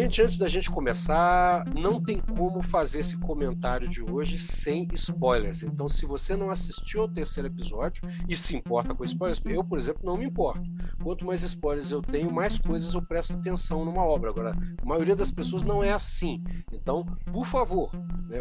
[0.00, 5.64] Gente, antes da gente começar, não tem como fazer esse comentário de hoje sem spoilers.
[5.64, 9.76] Então, se você não assistiu ao terceiro episódio e se importa com spoilers, eu, por
[9.76, 10.62] exemplo, não me importo.
[11.02, 14.30] Quanto mais spoilers eu tenho, mais coisas eu presto atenção numa obra.
[14.30, 16.44] Agora, a maioria das pessoas não é assim.
[16.72, 17.90] Então, por favor,
[18.28, 18.38] né,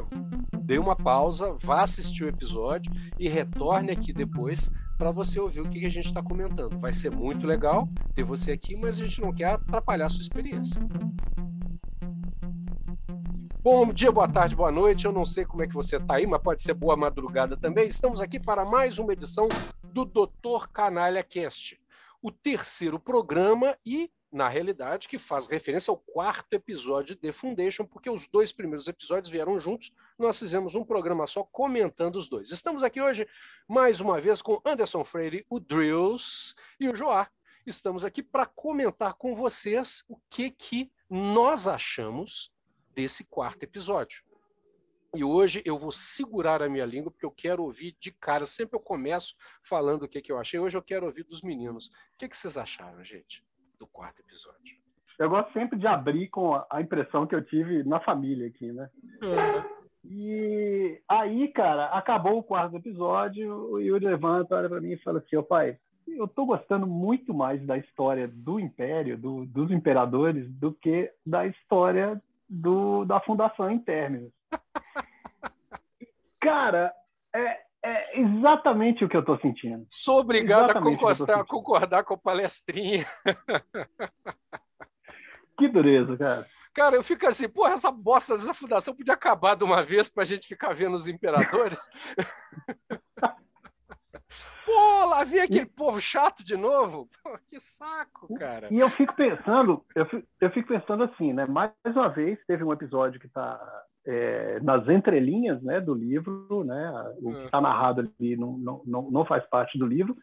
[0.61, 5.69] dê uma pausa, vá assistir o episódio e retorne aqui depois para você ouvir o
[5.69, 6.80] que a gente está comentando.
[6.80, 10.21] Vai ser muito legal ter você aqui, mas a gente não quer atrapalhar a sua
[10.21, 10.80] experiência.
[13.59, 15.05] Bom dia, boa tarde, boa noite.
[15.05, 17.88] Eu não sei como é que você está aí, mas pode ser boa madrugada também.
[17.88, 19.49] Estamos aqui para mais uma edição
[19.83, 21.77] do Doutor Canalha Cast,
[22.21, 28.09] o terceiro programa e na realidade, que faz referência ao quarto episódio de Foundation, porque
[28.09, 29.91] os dois primeiros episódios vieram juntos.
[30.19, 32.52] Nós fizemos um programa só comentando os dois.
[32.52, 33.28] Estamos aqui hoje,
[33.67, 37.28] mais uma vez, com Anderson Freire, o Drills e o Joá.
[37.66, 42.52] Estamos aqui para comentar com vocês o que, que nós achamos
[42.98, 44.23] desse quarto episódio.
[45.16, 48.45] E hoje eu vou segurar a minha língua, porque eu quero ouvir de cara.
[48.45, 50.59] Sempre eu começo falando o que, que eu achei.
[50.59, 51.88] Hoje eu quero ouvir dos meninos.
[51.88, 53.45] O que, que vocês acharam, gente?
[53.80, 54.75] do quarto episódio.
[55.20, 58.90] Eu gosto sempre de abrir com a impressão que eu tive na família aqui, né?
[59.22, 59.78] Uhum.
[60.06, 65.20] E aí, cara, acabou o quarto episódio, o Yuri levanta, olha para mim e fala
[65.20, 70.48] assim, ô pai, eu tô gostando muito mais da história do Império, do, dos imperadores,
[70.53, 74.31] do que da história do, da fundação em términos.
[76.40, 76.94] cara,
[77.36, 79.86] é, é exatamente o que eu estou sentindo.
[79.90, 83.06] Sou obrigado a concordar, a concordar com a palestrinha.
[85.58, 86.48] Que dureza, cara.
[86.72, 90.22] Cara, eu fico assim, porra, essa bosta dessa fundação podia acabar de uma vez para
[90.22, 91.90] a gente ficar vendo os imperadores.
[94.66, 95.66] Pô, lá vem aquele e...
[95.66, 97.08] povo chato de novo.
[97.24, 98.68] Pô, que saco, cara.
[98.72, 101.46] E eu fico pensando, eu fico, eu fico pensando assim, né?
[101.46, 103.59] Mais uma vez, teve um episódio que está
[104.06, 107.62] é, nas entrelinhas né, do livro, né, o que está hum.
[107.62, 110.16] narrado ali não, não, não faz parte do livro,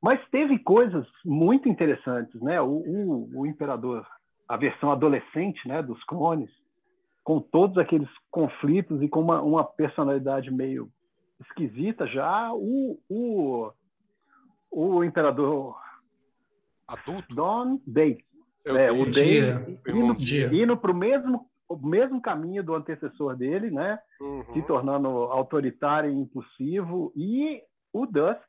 [0.00, 2.60] mas teve coisas muito interessantes, né?
[2.60, 4.06] O, o, o imperador,
[4.46, 6.50] a versão adolescente, né, dos clones,
[7.24, 10.88] com todos aqueles conflitos e com uma, uma personalidade meio
[11.40, 13.70] esquisita já, o, o,
[14.70, 15.76] o imperador
[16.86, 18.24] adulto, Don Day,
[18.64, 19.40] é, o Day
[19.88, 23.98] indo, indo para o mesmo o mesmo caminho do antecessor dele, né?
[24.18, 24.54] Uhum.
[24.54, 27.62] Se tornando autoritário e impulsivo, e
[27.92, 28.40] o Dusk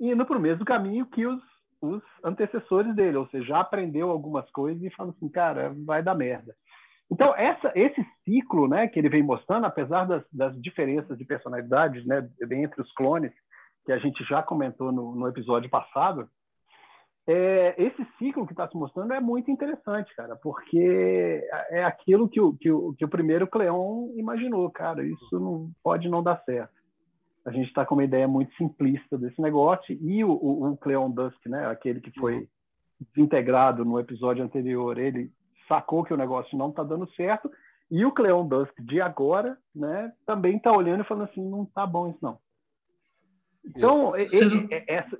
[0.00, 1.42] indo para o mesmo caminho que os,
[1.82, 6.14] os antecessores dele, ou seja, já aprendeu algumas coisas e fala assim, cara, vai dar
[6.14, 6.56] merda.
[7.10, 12.06] Então, essa, esse ciclo né, que ele vem mostrando, apesar das, das diferenças de personalidades
[12.06, 13.32] né, entre os clones,
[13.84, 16.28] que a gente já comentou no, no episódio passado,
[17.26, 22.40] é, esse ciclo que está se mostrando é muito interessante, cara, porque é aquilo que
[22.40, 26.72] o, que o, que o primeiro Cleon imaginou, cara, isso não pode não dar certo.
[27.44, 31.10] A gente está com uma ideia muito simplista desse negócio e o, o, o Cleon
[31.10, 32.48] Dusk, né, aquele que foi
[33.00, 35.30] desintegrado no episódio anterior, ele
[35.70, 37.50] sacou que o negócio não está dando certo
[37.88, 41.86] e o Cleon Dusk de agora, né, também está olhando e falando assim, não está
[41.86, 42.38] bom isso não.
[43.64, 45.16] Então, ele, essa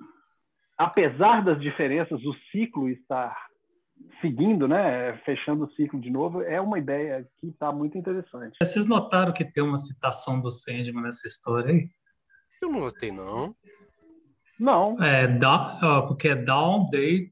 [0.77, 3.35] apesar das diferenças, o ciclo estar
[4.19, 8.57] seguindo, né, fechando o ciclo de novo, é uma ideia que está muito interessante.
[8.61, 11.87] Vocês notaram que tem uma citação do Sandman nessa história aí?
[12.61, 13.55] Eu não notei, não.
[14.59, 15.01] Não.
[15.01, 17.31] É, da, porque é Dawn, Day,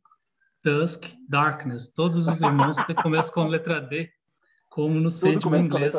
[0.64, 1.92] Dusk, Darkness.
[1.94, 4.10] Todos os irmãos começam com letra D,
[4.70, 5.96] como no Sandman inglês.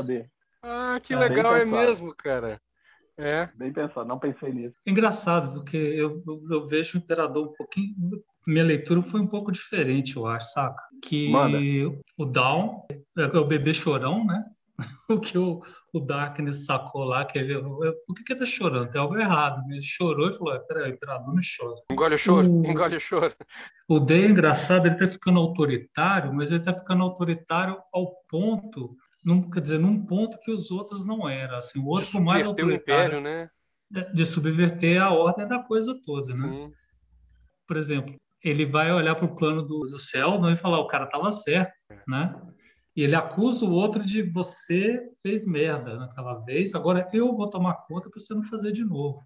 [0.63, 2.61] Ah, que é, legal, é mesmo, cara.
[3.17, 3.49] É.
[3.55, 4.75] Bem pensado, não pensei nisso.
[4.87, 7.95] É engraçado, porque eu, eu, eu, vejo o Imperador um pouquinho.
[8.47, 10.83] Minha leitura foi um pouco diferente, eu acho, saca?
[11.03, 11.59] Que Manda.
[12.17, 12.87] o Down
[13.17, 14.45] é o bebê chorão, né?
[15.09, 17.61] o que o, o Darkness sacou lá, que ele.
[18.07, 18.91] Por que, que ele tá chorando?
[18.91, 19.63] Tem algo errado.
[19.71, 21.81] Ele chorou e falou: peraí, o Imperador não chora.
[21.91, 23.35] Engole o choro, o, engole o choro.
[23.89, 28.97] O Day é engraçado, ele tá ficando autoritário, mas ele tá ficando autoritário ao ponto
[29.25, 31.57] num, quer dizer, num ponto que os outros não eram.
[31.57, 33.51] Assim, o outro de mais autoritário, império, né?
[34.13, 36.33] de subverter a ordem da coisa toda, né?
[36.35, 36.67] Sim.
[36.67, 36.71] né?
[37.67, 41.05] Por exemplo, ele vai olhar para o plano do, do céu e falar o cara
[41.05, 41.75] estava certo,
[42.07, 42.35] né?
[42.97, 47.75] E ele acusa o outro de você fez merda naquela vez, agora eu vou tomar
[47.87, 49.21] conta para você não fazer de novo.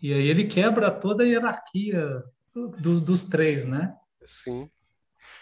[0.00, 2.22] E aí ele quebra toda a hierarquia
[2.54, 3.94] dos, dos três, né?
[4.24, 4.70] Sim.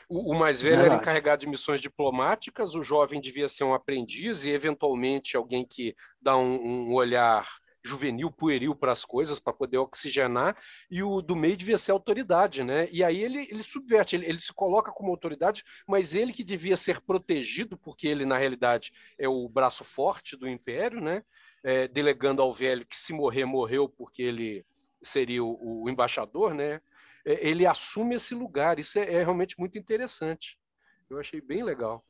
[0.08, 4.44] O, o mais velho era encarregado de missões diplomáticas, o jovem devia ser um aprendiz
[4.44, 7.46] e, eventualmente, alguém que dá um, um olhar
[7.88, 10.56] juvenil, pueril para as coisas, para poder oxigenar,
[10.90, 12.88] e o do meio devia ser autoridade, né?
[12.92, 16.76] E aí ele, ele subverte, ele, ele se coloca como autoridade, mas ele que devia
[16.76, 21.22] ser protegido, porque ele, na realidade, é o braço forte do império, né?
[21.64, 24.64] É, delegando ao velho que se morrer, morreu, porque ele
[25.02, 26.80] seria o, o embaixador, né?
[27.24, 28.78] É, ele assume esse lugar.
[28.78, 30.58] Isso é, é realmente muito interessante.
[31.10, 32.04] Eu achei bem legal.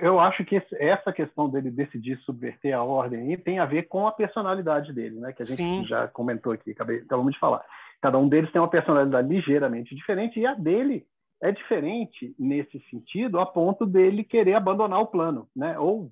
[0.00, 4.12] Eu acho que essa questão dele decidir subverter a ordem tem a ver com a
[4.12, 5.32] personalidade dele, né?
[5.32, 5.84] Que a gente Sim.
[5.86, 7.64] já comentou aqui, acabamos de falar.
[8.00, 11.06] Cada um deles tem uma personalidade ligeiramente diferente e a dele
[11.42, 15.78] é diferente nesse sentido, a ponto dele querer abandonar o plano, né?
[15.78, 16.10] Ou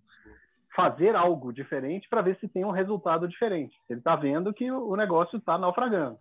[0.75, 3.77] fazer algo diferente para ver se tem um resultado diferente.
[3.89, 6.19] Ele está vendo que o negócio está naufragando.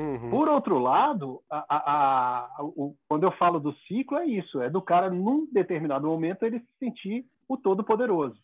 [0.00, 0.30] Uhum.
[0.30, 4.70] Por outro lado, a, a, a, o, quando eu falo do ciclo, é isso: é
[4.70, 8.40] do cara, num determinado momento, ele se sentir o todo-poderoso.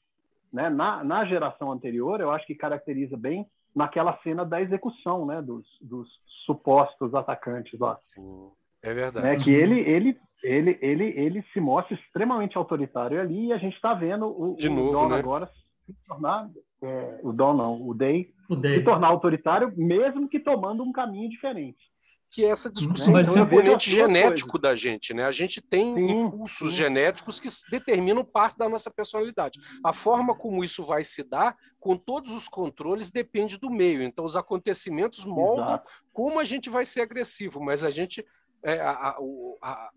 [0.52, 0.68] Né?
[0.68, 5.40] Na, na geração anterior, eu acho que caracteriza bem naquela cena da execução né?
[5.40, 6.06] dos, dos
[6.44, 7.96] supostos atacantes lá.
[7.96, 8.50] Sim,
[8.82, 9.26] é verdade.
[9.26, 9.36] Né?
[9.36, 13.94] Que ele, ele, ele, ele, ele se mostra extremamente autoritário ali e a gente está
[13.94, 15.16] vendo o, De novo, o né?
[15.16, 15.48] agora
[15.92, 16.44] se tornar
[16.82, 20.92] é, o Don não, o Day, o Day, se tornar autoritário, mesmo que tomando um
[20.92, 21.90] caminho diferente.
[22.28, 24.62] Que é essa discussão Mas do componente genético coisas.
[24.62, 25.24] da gente, né?
[25.24, 26.76] A gente tem sim, impulsos sim.
[26.76, 29.60] genéticos que determinam parte da nossa personalidade.
[29.84, 34.02] A forma como isso vai se dar, com todos os controles, depende do meio.
[34.02, 35.90] Então, os acontecimentos moldam Exato.
[36.12, 38.26] como a gente vai ser agressivo, mas a gente
[38.62, 39.16] é, a,
[39.62, 39.90] a,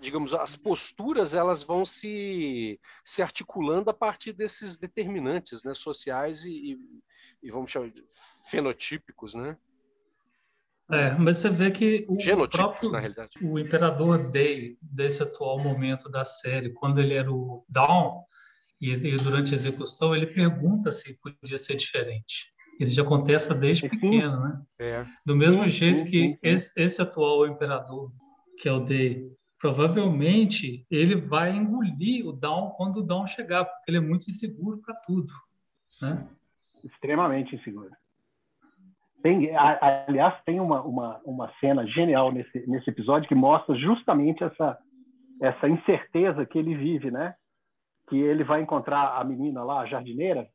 [0.00, 6.76] digamos, as posturas elas vão se, se articulando a partir desses determinantes né, sociais e,
[7.42, 8.04] e, vamos chamar de
[8.50, 9.56] fenotípicos, né?
[10.90, 13.30] É, mas você vê que o próprio na realidade.
[13.42, 18.22] o imperador Day desse atual momento da série, quando ele era o Dawn
[18.80, 22.52] e, e durante a execução, ele pergunta se podia ser diferente.
[22.80, 24.62] Ele já contesta desde pequeno, né?
[24.78, 25.06] É.
[25.26, 28.10] Do mesmo jeito que esse, esse atual imperador,
[28.56, 33.90] que é o Day, provavelmente ele vai engolir o Down quando o Down chegar, porque
[33.90, 35.32] ele é muito inseguro para tudo.
[36.00, 36.26] Né?
[36.84, 37.90] Extremamente inseguro.
[39.22, 44.78] Tem, aliás, tem uma, uma, uma cena genial nesse, nesse episódio que mostra justamente essa,
[45.42, 47.34] essa incerteza que ele vive, né?
[48.08, 50.48] Que ele vai encontrar a menina lá, a jardineira,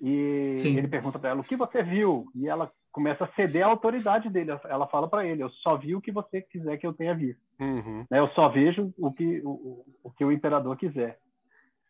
[0.00, 0.76] e Sim.
[0.76, 4.28] ele pergunta para ela o que você viu, e ela começa a ceder a autoridade
[4.28, 4.50] dele.
[4.64, 7.40] Ela fala para ele: eu só vi o que você quiser que eu tenha visto.
[7.60, 8.04] Uhum.
[8.10, 8.18] Né?
[8.18, 11.16] Eu só vejo o que o, o que o imperador quiser.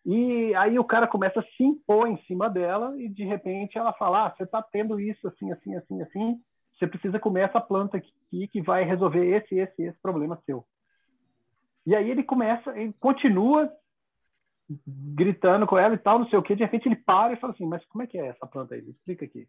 [0.05, 3.95] E aí o cara começa a se impor em cima dela e de repente ela
[3.95, 6.41] fala: ah, você está tendo isso assim, assim, assim, assim.
[6.79, 10.63] Você precisa comer essa planta aqui que vai resolver esse, esse, esse problema seu.
[11.87, 13.73] E aí ele começa, ele continua
[14.87, 16.55] gritando com ela e tal, não sei o que.
[16.55, 18.83] De repente ele para e fala assim: mas como é que é essa planta aí?
[18.83, 19.49] Me explica aqui.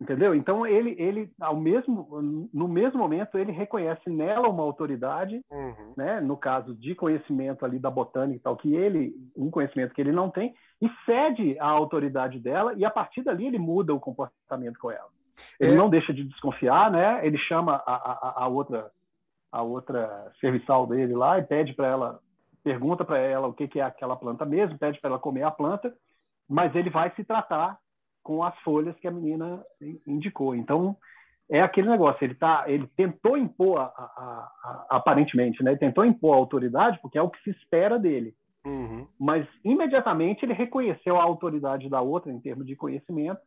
[0.00, 0.34] Entendeu?
[0.34, 2.08] Então ele, ele ao mesmo,
[2.52, 5.94] no mesmo momento ele reconhece nela uma autoridade, uhum.
[5.96, 6.20] né?
[6.20, 10.10] No caso de conhecimento ali da botânica e tal, que ele um conhecimento que ele
[10.10, 10.52] não tem
[10.82, 15.08] e cede a autoridade dela e a partir dali ele muda o comportamento com ela.
[15.60, 15.76] Ele é.
[15.76, 17.24] não deixa de desconfiar, né?
[17.24, 18.90] Ele chama a, a, a outra
[19.54, 22.18] a outra serviçal dele lá e pede para ela,
[22.64, 25.50] pergunta para ela o que, que é aquela planta mesmo, pede para ela comer a
[25.52, 25.94] planta,
[26.48, 27.78] mas ele vai se tratar
[28.24, 29.62] com as folhas que a menina
[30.06, 30.56] indicou.
[30.56, 30.96] Então,
[31.48, 35.72] é aquele negócio, ele, tá, ele tentou impor, a, a, a, aparentemente, né?
[35.72, 38.34] ele tentou impor a autoridade, porque é o que se espera dele.
[38.64, 39.06] Uhum.
[39.20, 43.40] Mas, imediatamente, ele reconheceu a autoridade da outra, em termos de conhecimento,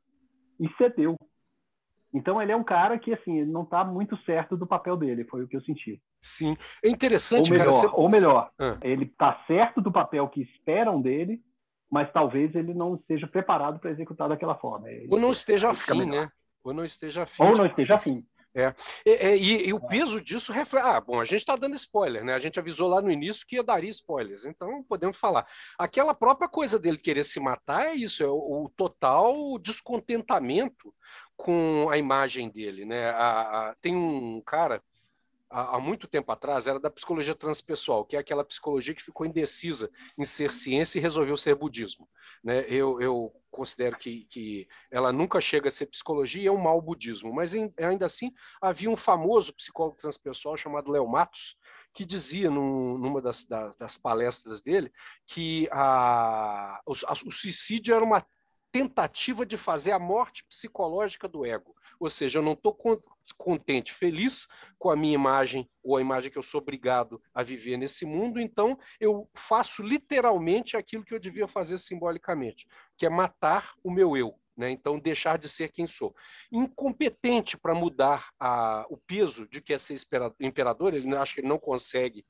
[0.59, 1.15] e cedeu.
[2.13, 5.43] Então, ele é um cara que, assim, não está muito certo do papel dele, foi
[5.43, 5.99] o que eu senti.
[6.21, 6.55] Sim.
[6.83, 7.71] É interessante, ou melhor, cara.
[7.71, 7.87] Você...
[7.93, 8.77] Ou melhor, ah.
[8.83, 11.41] ele está certo do papel que esperam dele,
[11.89, 14.89] mas talvez ele não esteja preparado para executar daquela forma.
[14.89, 16.29] Ele Ou não esteja afim, né?
[16.63, 17.43] Ou não esteja afim.
[17.43, 18.25] Ou não esteja afim.
[18.57, 18.73] É.
[19.05, 20.83] E, e, e, o peso disso reflete.
[20.83, 22.33] Ah, bom, a gente está dando spoiler, né?
[22.33, 25.45] A gente avisou lá no início que ia dar spoilers, então podemos falar.
[25.77, 30.91] Aquela própria coisa dele querer se matar é isso, é o, o total descontentamento
[31.35, 33.11] com a imagem dele, né?
[33.11, 34.81] A, a, tem um cara
[35.49, 39.89] há, muito tempo atrás era da psicologia transpessoal, que é aquela psicologia que ficou indecisa
[40.17, 42.07] em ser ciência e resolveu ser budismo.
[42.43, 42.65] Né?
[42.67, 47.33] Eu, eu considero que, que ela nunca chega a ser psicologia é um mau budismo,
[47.33, 51.57] mas em, ainda assim havia um famoso psicólogo transpessoal chamado Léo Matos,
[51.93, 54.91] que dizia num, numa das, das, das, palestras dele
[55.25, 58.25] que a, a, o suicídio era uma
[58.71, 62.77] tentativa de fazer a morte psicológica do ego Ou seja, eu não estou
[63.37, 67.77] contente, feliz com a minha imagem ou a imagem que eu sou obrigado a viver
[67.77, 73.73] nesse mundo, então eu faço literalmente aquilo que eu devia fazer simbolicamente, que é matar
[73.83, 74.37] o meu eu.
[74.55, 74.71] Né?
[74.71, 76.15] Então, deixar de ser quem sou.
[76.51, 79.95] Incompetente para mudar a, o peso de que é ser
[80.39, 82.25] imperador, ele acha que ele não consegue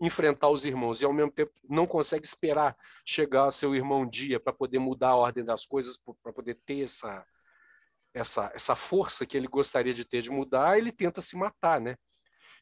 [0.00, 4.52] enfrentar os irmãos e, ao mesmo tempo, não consegue esperar chegar seu irmão dia para
[4.52, 7.24] poder mudar a ordem das coisas, para poder ter essa,
[8.14, 11.96] essa, essa força que ele gostaria de ter de mudar, ele tenta se matar, né?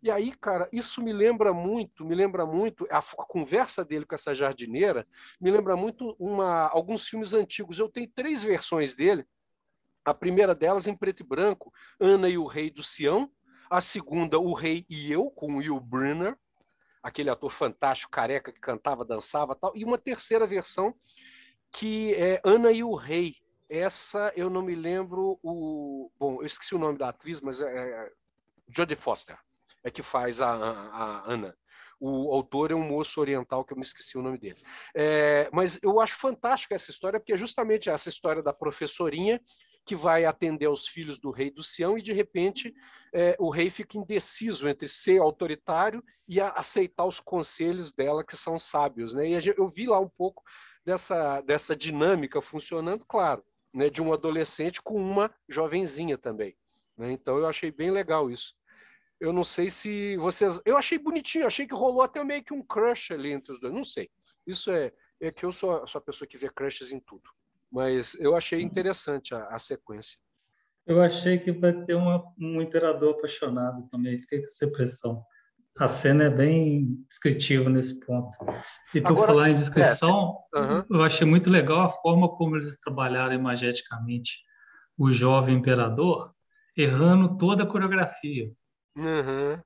[0.02, 4.16] E aí, cara, isso me lembra muito, me lembra muito a, a, conversa dele com
[4.16, 5.06] essa jardineira,
[5.40, 7.78] me lembra muito uma, alguns filmes antigos.
[7.78, 9.24] Eu tenho três versões dele.
[10.04, 13.30] A primeira delas em preto e branco, Ana e o Rei do Sião.
[13.70, 16.36] A segunda, O Rei e Eu, com Will Brenner,
[17.02, 19.72] aquele ator fantástico, careca, que cantava, dançava tal.
[19.74, 20.94] E uma terceira versão,
[21.70, 23.36] que é Ana e o Rei.
[23.72, 26.10] Essa eu não me lembro o.
[26.18, 28.12] Bom, eu esqueci o nome da atriz, mas é, é
[28.68, 29.38] Jodie Foster
[29.82, 31.56] é que faz a, a, a Ana.
[31.98, 34.60] O autor é um moço oriental que eu me esqueci o nome dele.
[34.94, 39.40] É, mas eu acho fantástica essa história, porque é justamente essa história da professorinha
[39.84, 42.74] que vai atender aos filhos do rei do Sião e, de repente,
[43.14, 48.58] é, o rei fica indeciso entre ser autoritário e aceitar os conselhos dela, que são
[48.58, 49.14] sábios.
[49.14, 49.30] Né?
[49.30, 50.42] E eu vi lá um pouco
[50.84, 56.56] dessa, dessa dinâmica funcionando, claro, né, de um adolescente com uma jovenzinha também.
[56.96, 57.12] Né?
[57.12, 58.54] Então, eu achei bem legal isso.
[59.20, 60.60] Eu não sei se vocês.
[60.64, 63.72] Eu achei bonitinho, achei que rolou até meio que um crush ali entre os dois.
[63.72, 64.10] Não sei.
[64.44, 67.30] Isso é, é que eu sou, sou a pessoa que vê crushes em tudo.
[67.70, 68.66] Mas eu achei uhum.
[68.66, 70.18] interessante a, a sequência.
[70.84, 74.18] Eu achei que vai ter uma, um imperador apaixonado também.
[74.18, 75.24] Fiquei com essa impressão.
[75.78, 78.36] A cena é bem descritiva nesse ponto.
[78.94, 80.84] E por Agora, falar em descrição, é, uhum.
[80.90, 84.42] eu achei muito legal a forma como eles trabalharam imageticamente
[84.98, 86.34] o jovem imperador,
[86.76, 88.52] errando toda a coreografia.
[88.96, 89.58] Uhum.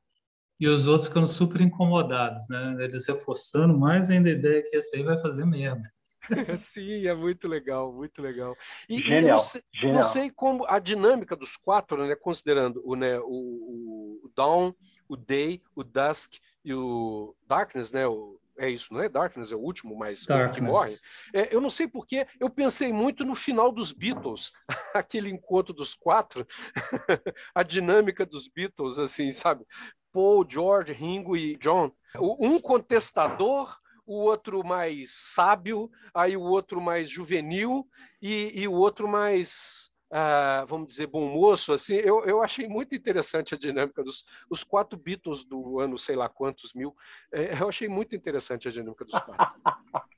[0.59, 2.77] E os outros ficando super incomodados, né?
[2.81, 5.93] Eles reforçando mais ainda a ideia que esse aí vai fazer merda.
[6.59, 8.57] Sim, é muito legal, muito legal.
[8.89, 9.97] E, genial, não, sei, genial.
[9.97, 14.73] não sei como a dinâmica dos quatro, né, considerando o, né, o, o Dawn,
[15.09, 16.35] o Day, o Dusk
[16.65, 20.61] e o Darkness, né, o, é isso, não é Darkness, é o último, mas que
[20.61, 20.95] morre.
[21.33, 24.53] É, eu não sei porquê, eu pensei muito no final dos Beatles,
[24.95, 26.47] aquele encontro dos quatro,
[27.55, 29.65] a dinâmica dos Beatles, assim, sabe?
[30.13, 31.93] Paul, George, Ringo e John.
[32.19, 37.87] Um contestador, o outro mais sábio, aí o outro mais juvenil
[38.23, 42.95] e, e o outro mais ah, vamos dizer, bom moço, assim, eu, eu achei muito
[42.95, 46.97] interessante a dinâmica dos os quatro Beatles do ano, sei lá quantos mil,
[47.33, 49.37] é, eu achei muito interessante a dinâmica dos quatro.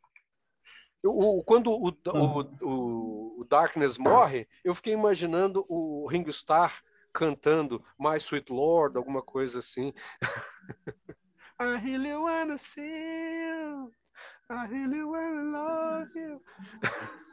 [1.05, 7.83] o, quando o, o, o, o, Darkness morre, eu fiquei imaginando o Ringo Starr cantando
[7.99, 9.93] My Sweet Lord, alguma coisa assim.
[11.61, 13.93] I really wanna see you.
[14.51, 16.39] I really wanna love you.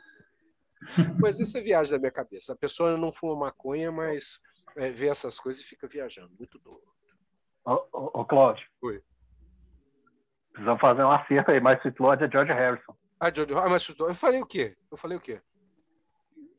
[1.19, 2.53] Mas isso é viagem da minha cabeça.
[2.53, 4.39] A pessoa não fuma maconha, mas
[4.75, 6.31] é, vê essas coisas e fica viajando.
[6.37, 6.87] Muito doido.
[7.65, 8.67] Ô, ô, ô Cláudio.
[8.81, 9.01] Oi.
[10.51, 11.59] Precisamos fazer um acerto aí.
[11.59, 12.95] Mais Sweet Lord é George Harrison.
[13.19, 14.75] Ah, George ah, mas Eu falei o quê?
[14.91, 15.41] Eu falei o quê?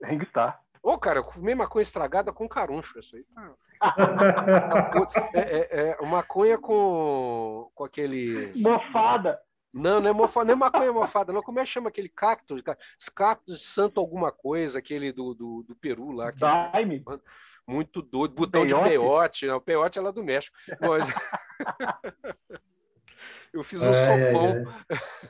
[0.03, 0.61] Ringstar.
[0.83, 2.99] Ô, oh, cara, eu comi maconha estragada com caruncho.
[2.99, 3.55] Isso aí tá...
[5.35, 8.53] é, é, é, maconha com, com aquele.
[8.57, 9.39] Mofada.
[9.77, 11.43] Não, não é, mofa, não é maconha mofada, não.
[11.43, 12.63] Como é que chama aquele cactus?
[13.15, 16.31] Cactus de santo alguma coisa, aquele do, do, do Peru lá.
[16.31, 17.05] Daime.
[17.69, 18.35] Muito doido.
[18.35, 18.85] Botão peiote?
[18.85, 19.47] de peiote.
[19.47, 19.59] Não, né?
[19.59, 20.57] o peiote é lá do México.
[20.81, 21.07] Mas...
[23.53, 23.95] eu fiz um é,
[24.33, 24.73] sopão.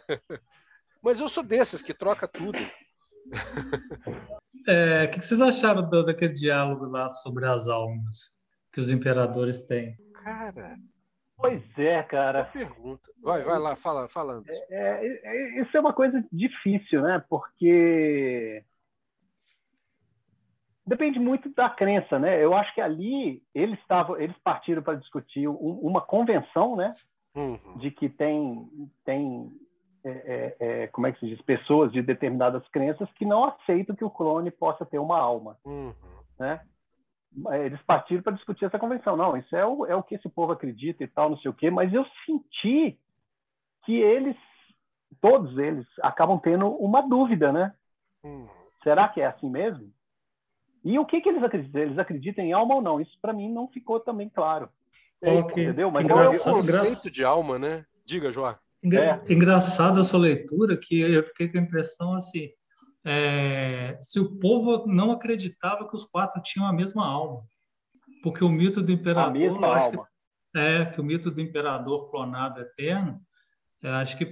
[0.08, 0.40] É, é.
[1.02, 2.58] Mas eu sou desses que troca tudo.
[4.68, 8.32] É, o que vocês acharam do, daquele diálogo lá sobre as almas
[8.72, 9.96] que os imperadores têm?
[10.22, 10.76] Cara,
[11.37, 12.45] Pois é, cara.
[12.47, 13.11] pergunta.
[13.23, 14.49] Vai, vai lá, fala, falando.
[14.49, 17.23] É, é, é, isso é uma coisa difícil, né?
[17.28, 18.64] Porque
[20.87, 22.43] depende muito da crença, né?
[22.43, 26.95] Eu acho que ali eles estavam, eles partiram para discutir um, uma convenção, né?
[27.35, 27.76] Uhum.
[27.76, 28.66] De que tem
[29.05, 29.52] tem
[30.05, 33.97] é, é, é, como é que se diz pessoas de determinadas crenças que não aceitam
[33.97, 35.93] que o clone possa ter uma alma, uhum.
[36.38, 36.61] né?
[37.55, 39.16] Eles partiram para discutir essa convenção.
[39.16, 41.55] Não, isso é o, é o que esse povo acredita e tal, não sei o
[41.55, 42.99] quê, mas eu senti
[43.85, 44.37] que eles,
[45.21, 47.75] todos eles, acabam tendo uma dúvida, né?
[48.25, 48.47] Hum.
[48.83, 49.93] Será que é assim mesmo?
[50.85, 51.83] E o que, que eles acreditam?
[51.83, 53.00] Eles acreditam em alma ou não?
[53.00, 54.69] Isso para mim não ficou também claro.
[55.21, 55.90] É, entendeu?
[55.90, 57.85] Mas é o conceito de alma, né?
[58.05, 58.55] Diga, João.
[58.83, 59.21] Engra...
[59.26, 59.33] É.
[59.33, 62.50] Engraçada a sua leitura, que eu fiquei com a impressão assim,
[63.08, 67.46] é, se o povo não acreditava que os quatro tinham a mesma alma.
[68.20, 69.30] Porque o mito do imperador.
[69.30, 70.08] A mesma alma.
[70.52, 73.20] Que, é, que o mito do imperador clonado eterno,
[73.80, 74.26] eu acho que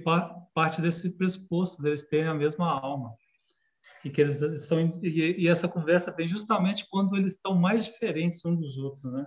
[0.53, 3.15] parte desse pressuposto deles terem a mesma alma.
[4.03, 4.79] E que eles são.
[5.01, 9.25] E, e essa conversa vem justamente quando eles estão mais diferentes uns dos outros, né?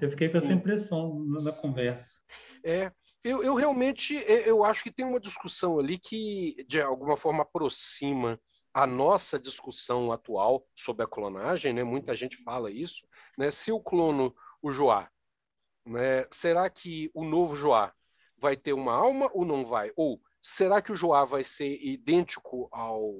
[0.00, 2.22] Eu fiquei com essa impressão na conversa.
[2.64, 2.90] É,
[3.22, 8.40] eu, eu, realmente eu acho que tem uma discussão ali que de alguma forma aproxima
[8.76, 11.82] a nossa discussão atual sobre a clonagem, né?
[11.82, 13.50] Muita gente fala isso, né?
[13.50, 15.10] Se eu clono o Joá,
[15.86, 16.26] né?
[16.30, 17.90] Será que o novo Joá
[18.36, 19.90] vai ter uma alma ou não vai?
[19.96, 23.14] Ou será que o Joá vai ser idêntico ao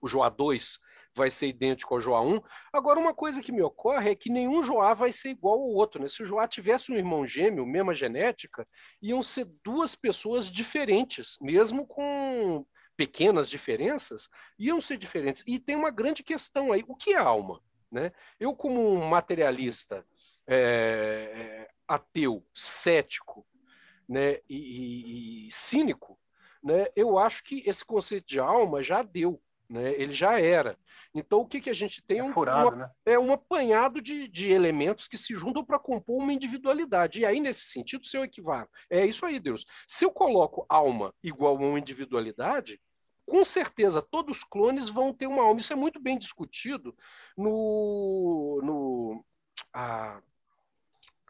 [0.00, 0.78] o Joá 2
[1.14, 2.40] vai ser idêntico ao Joá 1.
[2.72, 6.00] Agora, uma coisa que me ocorre é que nenhum Joá vai ser igual ao outro.
[6.00, 6.08] Né?
[6.08, 8.66] Se o Joá tivesse um irmão gêmeo, mesma genética,
[9.02, 15.44] iam ser duas pessoas diferentes, mesmo com pequenas diferenças, iam ser diferentes.
[15.46, 17.60] E tem uma grande questão aí: o que é alma?
[17.90, 18.12] Né?
[18.40, 20.04] Eu, como um materialista
[20.46, 23.46] é, ateu, cético
[24.08, 26.18] né, e, e, e cínico,
[26.62, 29.40] né, eu acho que esse conceito de alma já deu.
[29.74, 29.92] Né?
[30.00, 30.78] Ele já era.
[31.12, 32.20] Então, o que, que a gente tem?
[32.20, 32.90] É um, furado, uma, né?
[33.04, 37.18] é um apanhado de, de elementos que se juntam para compor uma individualidade.
[37.18, 39.66] E aí, nesse sentido, se eu equivalo, é isso aí, Deus.
[39.88, 42.80] Se eu coloco alma igual a uma individualidade,
[43.26, 45.58] com certeza todos os clones vão ter uma alma.
[45.58, 46.96] Isso é muito bem discutido
[47.36, 48.60] no.
[48.62, 49.24] no
[49.72, 50.22] a,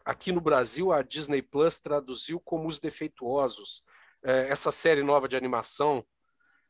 [0.05, 3.83] aqui no Brasil, a Disney Plus traduziu como Os Defeituosos,
[4.23, 6.05] é, essa série nova de animação.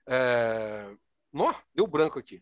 [0.08, 0.96] É,
[1.36, 2.42] Nó, deu branco aqui.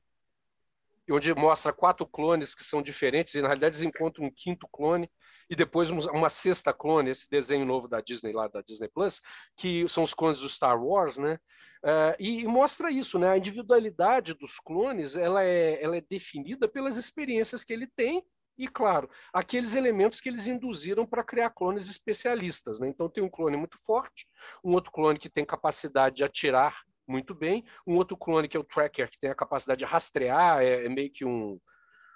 [1.10, 5.10] Onde mostra quatro clones que são diferentes, e na realidade eles encontram um quinto clone,
[5.50, 9.20] e depois uma sexta clone, esse desenho novo da Disney, lá da Disney Plus,
[9.58, 11.40] que são os clones do Star Wars, né?
[11.84, 13.30] Uh, e, e, mostra isso, né?
[13.30, 18.24] A individualidade dos clones ela é, ela é definida pelas experiências que ele tem
[18.58, 22.80] e, claro, aqueles elementos que eles induziram para criar clones especialistas.
[22.80, 22.88] Né?
[22.88, 24.28] Então, tem um clone muito forte,
[24.64, 27.64] um outro clone que tem capacidade de atirar muito bem.
[27.86, 30.90] Um outro clone, que é o Tracker, que tem a capacidade de rastrear, é, é
[30.90, 31.60] meio que um,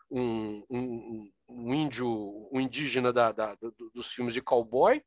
[0.09, 3.55] um, um, um, índio, um indígena da, da,
[3.93, 5.01] dos filmes de cowboy.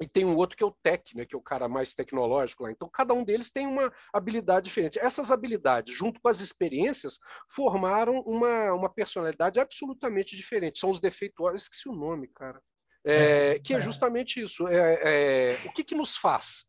[0.00, 2.62] E tem um outro que é o Tech, né, que é o cara mais tecnológico
[2.62, 2.70] lá.
[2.70, 4.98] Então, cada um deles tem uma habilidade diferente.
[5.00, 7.18] Essas habilidades, junto com as experiências,
[7.50, 10.78] formaram uma, uma personalidade absolutamente diferente.
[10.78, 11.62] São os defeituosos.
[11.62, 12.62] Esqueci o nome, cara.
[13.04, 13.80] É, é, que é, é.
[13.80, 14.68] justamente isso.
[14.68, 16.66] É, é, o que, que nos faz?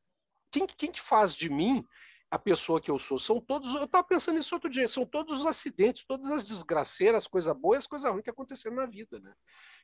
[0.51, 1.85] Quem, quem que faz de mim
[2.31, 3.17] a pessoa que eu sou.
[3.17, 7.27] São todos, eu estava pensando nisso outro dia, são todos os acidentes, todas as desgraceiras,
[7.27, 9.19] coisa boa e as coisas ruins que aconteceram na vida.
[9.19, 9.33] Né?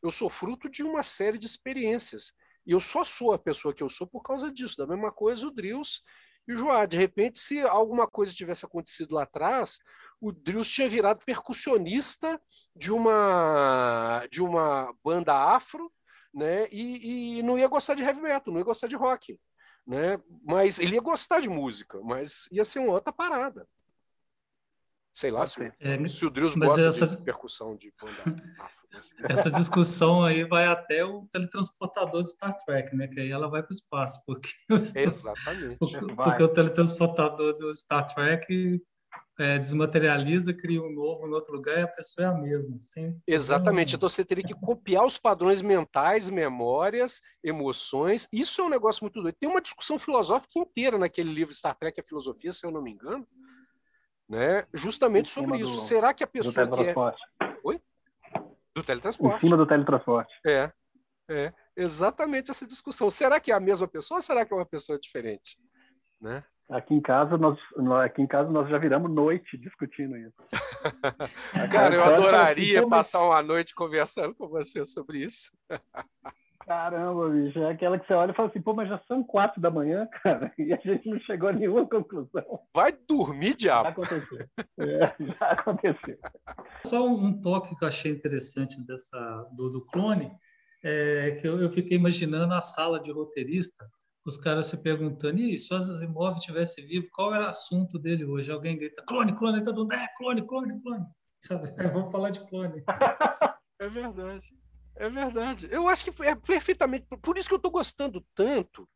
[0.01, 2.33] Eu sou fruto de uma série de experiências.
[2.65, 4.77] E eu só sou a pessoa que eu sou por causa disso.
[4.77, 6.01] Da mesma coisa o Drills
[6.47, 6.85] e o Joá.
[6.85, 9.79] De repente, se alguma coisa tivesse acontecido lá atrás,
[10.21, 12.39] o Drills tinha virado percussionista
[12.75, 15.91] de uma, de uma banda afro,
[16.33, 16.67] né?
[16.71, 19.39] E, e não ia gostar de heavy metal, não ia gostar de rock
[19.85, 20.19] né?
[20.43, 23.67] Mas ele ia gostar de música, mas ia ser uma outra parada.
[25.13, 27.07] Sei lá se, é, se o Drius gosta essa...
[27.07, 28.43] de percussão de banda
[29.29, 33.07] Essa discussão aí vai até o teletransportador de Star Trek, né?
[33.07, 34.49] Que aí ela vai para o espaço, porque
[34.95, 38.81] exatamente porque, porque o teletransportador do Star Trek
[39.37, 42.79] é, desmaterializa, cria um novo em outro lugar e a pessoa é a mesma.
[42.79, 43.19] Sim.
[43.27, 43.95] Exatamente.
[43.95, 48.27] Então você teria que copiar os padrões mentais, memórias, emoções.
[48.31, 49.35] Isso é um negócio muito doido.
[49.35, 52.91] Tem uma discussão filosófica inteira naquele livro Star Trek, a filosofia, se eu não me
[52.91, 53.27] engano,
[54.27, 54.65] né?
[54.73, 55.73] justamente sobre isso.
[55.73, 56.95] Do, Será que a pessoa que é...
[57.63, 57.81] Oi?
[58.73, 59.37] Do teletransporte.
[59.37, 60.33] Em cima do teletransporte.
[60.45, 60.71] É,
[61.29, 61.53] é.
[61.75, 63.09] Exatamente essa discussão.
[63.09, 65.57] Será que é a mesma pessoa ou será que é uma pessoa diferente?
[66.21, 66.41] Né?
[66.69, 67.59] Aqui em casa nós,
[68.03, 70.33] aqui em casa nós já viramos noite discutindo isso.
[71.71, 75.51] Cara, eu adoraria assim, passar uma noite conversando com você sobre isso.
[76.65, 79.61] Caramba, bicho, é aquela que você olha e fala assim, pô, mas já são quatro
[79.61, 82.59] da manhã, cara, e a gente não chegou a nenhuma conclusão.
[82.73, 83.83] Vai dormir, diabo.
[83.83, 84.47] Já aconteceu.
[84.79, 86.17] É, já aconteceu.
[86.87, 90.31] Só um toque que eu achei interessante dessa do, do clone,
[90.83, 93.85] é que eu, eu fiquei imaginando a sala de roteirista
[94.25, 98.25] os caras se perguntando, e se o Asimov tivesse vivo, qual era o assunto dele
[98.25, 98.51] hoje?
[98.51, 101.05] Alguém grita, clone, clone, todo mundo, é, clone, clone, clone.
[101.39, 101.73] Sabe?
[101.77, 102.83] É, vamos falar de clone.
[103.77, 104.47] É verdade.
[104.95, 105.67] É verdade.
[105.69, 107.05] Eu acho que é perfeitamente.
[107.21, 108.87] Por isso que eu estou gostando tanto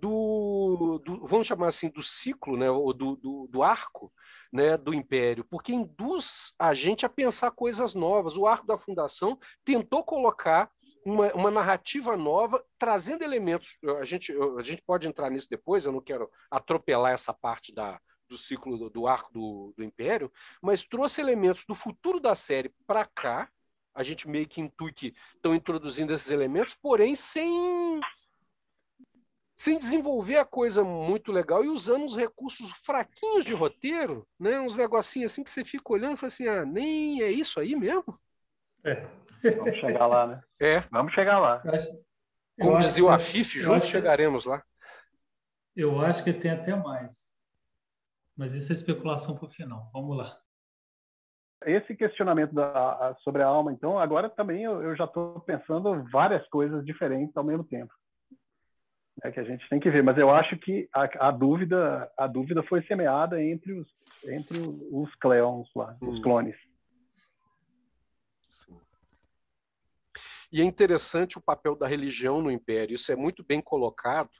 [0.00, 4.12] do, do, vamos chamar assim, do ciclo, né, ou do, do, do, arco
[4.52, 8.36] né, do Império, porque induz a gente a pensar coisas novas.
[8.36, 10.70] O arco da Fundação tentou colocar
[11.04, 13.76] uma, uma, narrativa nova, trazendo elementos.
[14.00, 18.00] A gente, a gente pode entrar nisso depois, eu não quero atropelar essa parte da,
[18.28, 20.32] do ciclo do, do arco do, do Império,
[20.62, 23.50] mas trouxe elementos do futuro da série para cá.
[23.94, 28.00] A gente meio que intui que estão introduzindo esses elementos, porém sem
[29.60, 34.58] sem desenvolver a coisa muito legal e usando os recursos fraquinhos de roteiro, né?
[34.58, 37.76] Uns negocinhos assim que você fica olhando e fala assim, ah, nem é isso aí
[37.76, 38.18] mesmo?
[38.82, 39.06] É.
[39.56, 40.42] Vamos chegar lá, né?
[40.60, 40.80] É.
[40.90, 41.62] Vamos chegar lá.
[42.60, 44.62] Como dizia o Afif, juntos chegaremos lá.
[45.74, 47.30] Eu acho que tem até mais.
[48.36, 49.90] Mas isso é especulação para o final.
[49.92, 50.36] Vamos lá.
[51.64, 56.46] Esse questionamento da, sobre a alma, então, agora também eu, eu já estou pensando várias
[56.48, 57.92] coisas diferentes ao mesmo tempo
[59.22, 60.02] é que a gente tem que ver.
[60.02, 63.88] Mas eu acho que a, a dúvida a dúvida foi semeada entre os
[64.24, 64.58] entre
[64.90, 66.10] os cleons lá, hum.
[66.10, 66.56] os clones.
[68.48, 68.78] Sim.
[70.52, 72.94] E é interessante o papel da religião no Império.
[72.94, 74.30] Isso é muito bem colocado.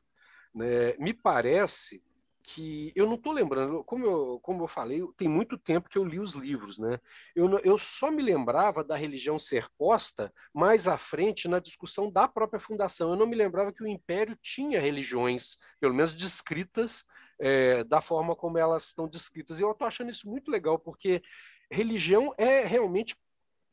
[0.54, 0.94] Né?
[0.98, 2.02] Me parece
[2.42, 6.04] que eu não estou lembrando, como eu, como eu falei, tem muito tempo que eu
[6.04, 6.98] li os livros, né?
[7.34, 12.26] Eu, eu só me lembrava da religião ser posta mais à frente na discussão da
[12.26, 13.10] própria fundação.
[13.10, 17.04] Eu não me lembrava que o Império tinha religiões, pelo menos descritas
[17.38, 19.60] é, da forma como elas estão descritas.
[19.60, 21.22] E eu estou achando isso muito legal, porque
[21.70, 23.16] religião é realmente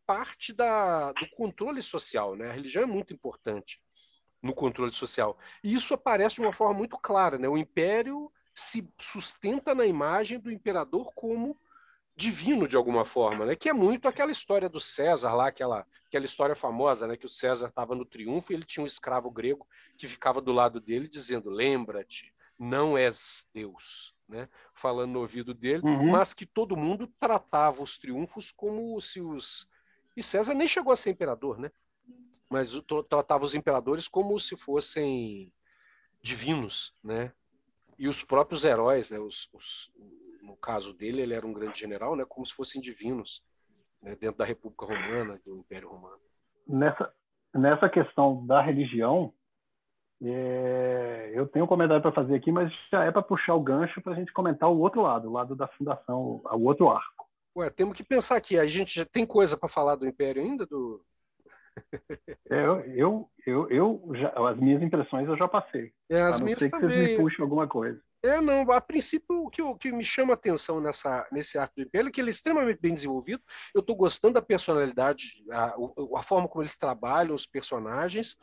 [0.08, 2.50] parte da, do controle social, né?
[2.50, 3.82] A religião é muito importante
[4.42, 5.38] no controle social.
[5.62, 7.48] E isso aparece de uma forma muito clara, né?
[7.50, 11.60] O Império se sustenta na imagem do imperador como
[12.16, 13.56] divino de alguma forma, né?
[13.56, 17.18] Que é muito aquela história do César lá, aquela aquela história famosa, né?
[17.18, 19.68] Que o César estava no triunfo e ele tinha um escravo grego
[19.98, 24.50] que ficava do lado dele dizendo: "Lembra-te, não és Deus", né?
[24.74, 26.12] Falando no ouvido dele, uhum.
[26.12, 29.70] mas que todo mundo tratava os triunfos como se os
[30.18, 31.72] e César nem chegou a ser imperador, né?
[32.50, 32.72] Mas
[33.08, 35.52] tratava os imperadores como se fossem
[36.22, 37.32] divinos, né?
[37.98, 39.92] e os próprios heróis, né, os, os,
[40.42, 43.44] no caso dele, ele era um grande general, né, como se fossem divinos,
[44.02, 46.20] né, dentro da República Romana, do Império Romano.
[46.68, 47.12] Nessa,
[47.54, 49.34] nessa questão da religião,
[50.22, 54.02] é, eu tenho um comentário para fazer aqui, mas já é para puxar o gancho
[54.02, 57.27] para a gente comentar o outro lado, o lado da fundação, o outro arco.
[57.58, 58.58] Ué, temos que pensar aqui.
[58.58, 61.04] A gente já tem coisa para falar do Império ainda, do,
[62.50, 62.66] é,
[62.96, 65.92] eu, eu, eu, já, as minhas impressões eu já passei.
[66.10, 66.90] É, as minhas que também.
[66.90, 68.02] vocês me puxem alguma coisa.
[68.24, 71.84] É, não, a princípio o que, o que me chama atenção nessa, nesse arco do
[71.84, 73.42] Império é que ele é extremamente bem desenvolvido.
[73.74, 75.76] Eu estou gostando da personalidade, a,
[76.16, 78.36] a, forma como eles trabalham os personagens.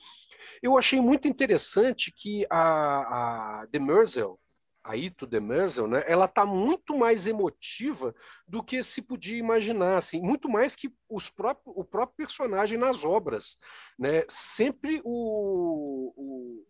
[0.62, 4.38] Eu achei muito interessante que a, a The Merzel,
[4.85, 8.14] a Ito Demerzel, né, ela está muito mais emotiva
[8.47, 13.03] do que se podia imaginar, assim, muito mais que os próprios, o próprio personagem nas
[13.03, 13.59] obras.
[13.99, 14.23] Né?
[14.29, 16.66] Sempre o, o,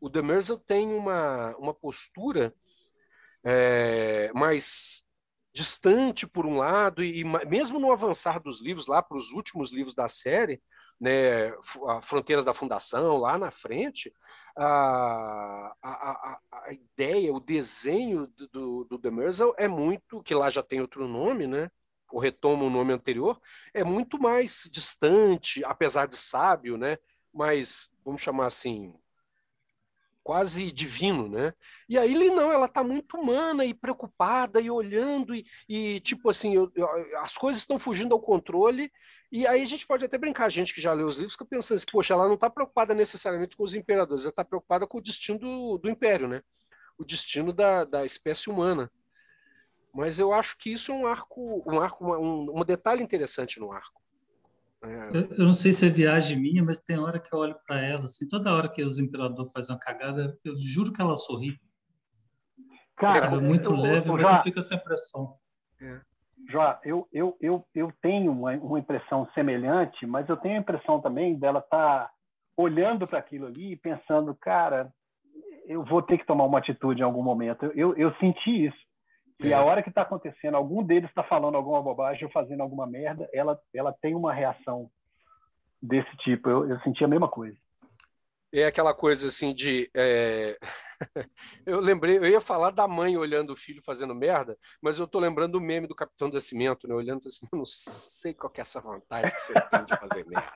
[0.00, 2.54] o Demerzel tem uma, uma postura
[3.42, 5.02] é, mais
[5.52, 9.72] distante por um lado, e, e mesmo no avançar dos livros, lá para os últimos
[9.72, 10.62] livros da série,
[11.00, 11.52] né,
[12.02, 14.12] Fronteiras da Fundação, lá na frente,
[14.56, 20.80] a, a, a, ideia, o desenho do, do, Demerzel é muito, que lá já tem
[20.80, 21.70] outro nome, né?
[22.10, 23.40] ou retoma o nome anterior,
[23.72, 26.98] é muito mais distante, apesar de sábio, né?
[27.32, 28.92] mas, vamos chamar assim,
[30.30, 31.52] quase divino, né?
[31.88, 36.30] E aí ele não, ela está muito humana e preocupada e olhando e, e tipo
[36.30, 36.88] assim, eu, eu,
[37.18, 38.92] as coisas estão fugindo ao controle
[39.32, 41.44] e aí a gente pode até brincar, a gente que já leu os livros, fica
[41.44, 44.98] pensando assim, poxa, ela não está preocupada necessariamente com os imperadores, ela está preocupada com
[44.98, 46.42] o destino do, do império, né?
[46.96, 48.88] O destino da, da espécie humana.
[49.92, 53.72] Mas eu acho que isso é um arco, um arco, um, um detalhe interessante no
[53.72, 53.99] arco.
[54.82, 55.10] É.
[55.12, 57.80] Eu, eu, não sei se é viagem minha, mas tem hora que eu olho para
[57.80, 61.58] ela, assim, toda hora que os imperadores fazem uma cagada, eu juro que ela sorri.
[62.96, 64.36] Cara, é muito eu, leve, eu, mas já...
[64.36, 65.34] eu fico sem pressão.
[65.80, 66.00] É.
[66.48, 71.00] Joá, eu, eu, eu, eu tenho uma, uma impressão semelhante, mas eu tenho a impressão
[71.00, 72.10] também dela estar tá
[72.56, 74.92] olhando para aquilo ali e pensando, cara,
[75.66, 77.66] eu vou ter que tomar uma atitude em algum momento.
[77.74, 78.89] Eu, eu senti isso.
[79.42, 79.54] E é.
[79.54, 83.28] a hora que está acontecendo, algum deles está falando alguma bobagem ou fazendo alguma merda,
[83.32, 84.90] ela, ela tem uma reação
[85.82, 86.48] desse tipo.
[86.48, 87.56] Eu, eu senti a mesma coisa
[88.52, 89.90] é aquela coisa assim de.
[89.94, 90.58] É...
[91.64, 95.18] eu lembrei, eu ia falar da mãe olhando o filho fazendo merda, mas eu tô
[95.20, 96.94] lembrando do meme do Capitão Nascimento, né?
[96.94, 100.52] Olhando assim, eu não sei qual é essa vontade que você tem de fazer merda.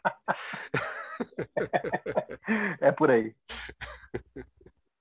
[2.81, 3.35] é por aí.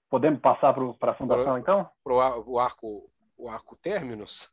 [0.09, 1.89] Podemos passar para a fundação, então?
[2.03, 4.51] Para o arco, o arco términos?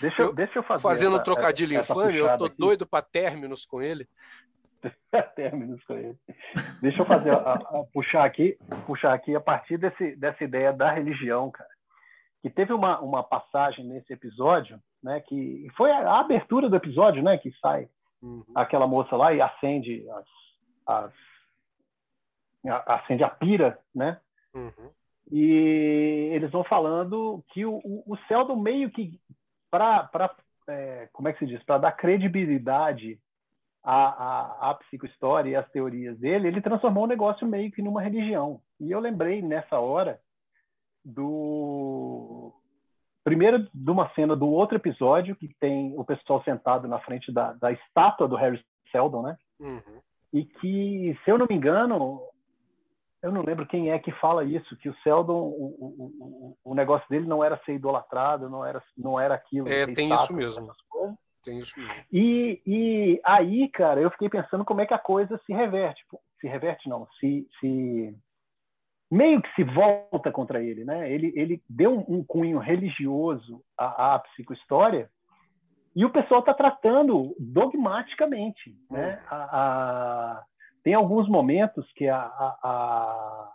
[0.00, 0.82] Deixa eu, deixa eu fazer.
[0.82, 2.56] Fazendo essa, um trocadilho infame, eu tô aqui.
[2.56, 4.08] doido para términos com ele.
[5.34, 6.16] términos com ele.
[6.80, 10.92] Deixa eu fazer, a, a, puxar aqui, puxar aqui a partir desse, dessa ideia da
[10.92, 11.68] religião, cara.
[12.42, 17.22] que teve uma, uma passagem nesse episódio, né, que foi a, a abertura do episódio,
[17.22, 17.88] né, que sai
[18.20, 18.44] uhum.
[18.54, 20.26] aquela moça lá e acende as,
[20.86, 21.12] as
[22.66, 24.20] a, acende a pira, né?
[24.54, 24.90] Uhum.
[25.30, 29.18] E eles vão falando que o, o, Sheldon meio que
[29.70, 30.34] para
[30.68, 33.18] é, como é que se diz para dar credibilidade
[33.82, 38.02] à, à, à psicohistória e às teorias dele, ele transformou o negócio meio que numa
[38.02, 38.60] religião.
[38.80, 40.20] E eu lembrei nessa hora
[41.04, 42.52] do
[43.24, 47.52] primeiro de uma cena do outro episódio que tem o pessoal sentado na frente da,
[47.54, 49.36] da estátua do Harry Seldon, né?
[49.60, 50.00] Uhum.
[50.32, 52.20] E que, se eu não me engano,
[53.22, 57.08] eu não lembro quem é que fala isso, que o Seldon, o, o, o, negócio
[57.08, 59.68] dele não era ser idolatrado, não era, não era aquilo.
[59.68, 60.72] É, tem isso mesmo.
[61.44, 61.94] Tem isso mesmo.
[62.12, 66.04] E, e aí, cara, eu fiquei pensando como é que a coisa se reverte.
[66.40, 68.14] Se reverte, não, se, se
[69.08, 71.12] meio que se volta contra ele, né?
[71.12, 75.08] Ele, ele deu um, um cunho religioso à, à psicohistória
[75.94, 79.22] e o pessoal está tratando dogmaticamente, né?
[79.28, 80.44] A, a,
[80.82, 83.52] tem alguns momentos que a, a,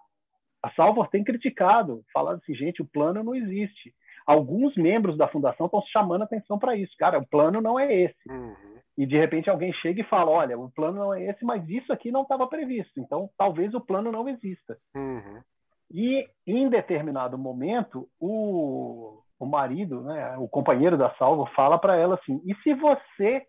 [0.63, 3.93] a Salvor tem criticado, falando assim, gente, o plano não existe.
[4.25, 6.93] Alguns membros da fundação estão chamando atenção para isso.
[6.97, 8.29] Cara, o plano não é esse.
[8.29, 8.77] Uhum.
[8.97, 11.93] E de repente alguém chega e fala, olha, o plano não é esse, mas isso
[11.93, 12.99] aqui não estava previsto.
[12.99, 14.77] Então, talvez o plano não exista.
[14.95, 15.41] Uhum.
[15.91, 22.15] E, em determinado momento, o, o marido, né, o companheiro da Salvo, fala para ela
[22.15, 23.45] assim: e se você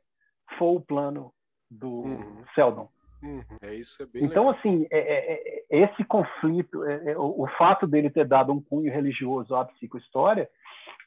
[0.58, 1.32] for o plano
[1.70, 2.44] do uhum.
[2.54, 2.88] Seldon?
[3.22, 3.42] Uhum.
[3.62, 4.58] É isso, é bem então, legal.
[4.58, 8.60] assim, é, é, é, esse conflito, é, é, o, o, fato dele ter dado um
[8.60, 10.48] cunho religioso à psicohistória,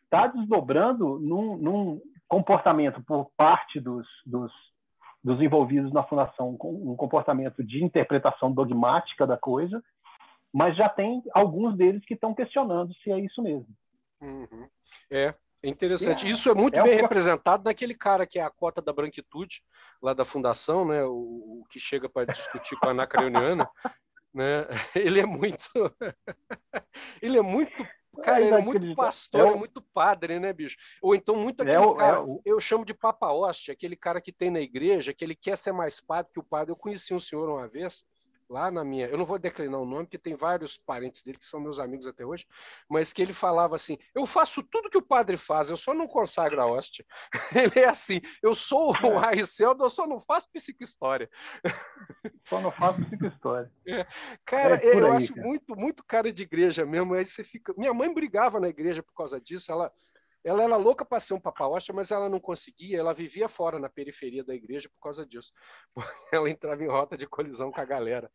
[0.04, 4.52] está desdobrando num, num, comportamento por parte dos, dos,
[5.21, 9.84] dos envolvidos na fundação, um comportamento de interpretação dogmática da coisa,
[10.54, 13.67] mas já tem alguns deles que estão questionando se é isso mesmo.
[14.21, 14.67] Uhum.
[15.10, 16.26] É, é interessante.
[16.26, 19.63] É, Isso é muito é bem representado naquele cara que é a cota da branquitude,
[20.02, 21.04] lá da fundação, né?
[21.04, 23.69] o, o que chega para discutir com a anacreoniana.
[24.34, 24.65] né?
[24.95, 25.69] Ele é muito.
[27.21, 27.88] ele é muito.
[28.24, 30.76] Cara, ele é muito pastor, é, é, muito padre, né, bicho?
[31.02, 34.52] Ou então muito é aquele cara, eu chamo de papa hoste, aquele cara que tem
[34.52, 36.71] na igreja, que ele quer ser mais padre que o padre.
[36.71, 38.04] Eu conheci um senhor uma vez,
[38.52, 39.08] lá na minha.
[39.08, 42.06] Eu não vou declinar o nome, porque tem vários parentes dele que são meus amigos
[42.06, 42.46] até hoje,
[42.90, 46.08] mas que ele falava assim: eu faço tudo que o padre faz, eu só não
[46.08, 47.06] consagro a hóstia.
[47.56, 49.28] Ele é assim: eu sou o é.
[49.28, 51.30] Ariceldo, eu só não faço psicohistória.
[52.50, 53.72] Só não faço psicohistória.
[53.88, 54.06] É.
[54.44, 55.48] Cara, é eu aí, acho cara.
[55.48, 57.14] muito, muito cara de igreja mesmo.
[57.14, 57.74] Aí você fica.
[57.78, 59.72] Minha mãe brigava na igreja por causa disso.
[59.72, 59.92] Ela
[60.43, 63.89] ela era louca para ser um papaosta, mas ela não conseguia, ela vivia fora, na
[63.89, 65.51] periferia da igreja, por causa disso.
[66.34, 68.30] Ela entrava em rota de colisão com a galera,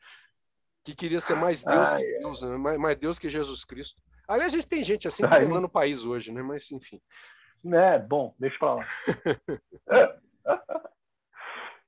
[0.85, 2.57] que queria ser mais Deus que Deus, né?
[2.57, 4.01] mais, mais, Deus que Jesus Cristo.
[4.29, 6.43] Aliás, a gente tem gente assim governando o país hoje, né?
[6.43, 7.01] Mas, enfim.
[7.73, 8.87] É, bom, deixa para lá.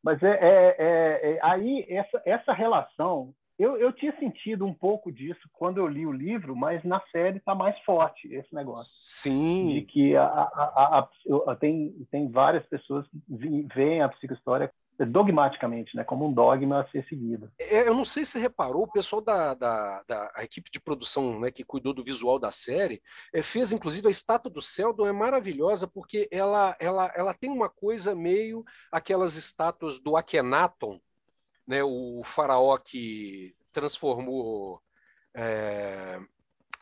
[0.02, 5.10] mas é, é, é, é, aí, essa, essa relação eu, eu tinha sentido um pouco
[5.10, 8.86] disso quando eu li o livro, mas na série está mais forte esse negócio.
[8.88, 9.74] Sim.
[9.74, 11.08] De que a, a,
[11.46, 14.72] a, tem, tem várias pessoas que veem a psicohistória
[15.04, 17.50] dogmaticamente, né, como um dogma a ser seguido.
[17.58, 21.38] É, eu não sei se você reparou, o pessoal da, da, da equipe de produção
[21.38, 23.00] né, que cuidou do visual da série
[23.32, 27.68] é, fez, inclusive, a estátua do Seldon é maravilhosa porque ela, ela, ela tem uma
[27.68, 31.00] coisa meio aquelas estátuas do Akhenaton,
[31.68, 34.82] né, o faraó que transformou
[35.36, 36.18] é,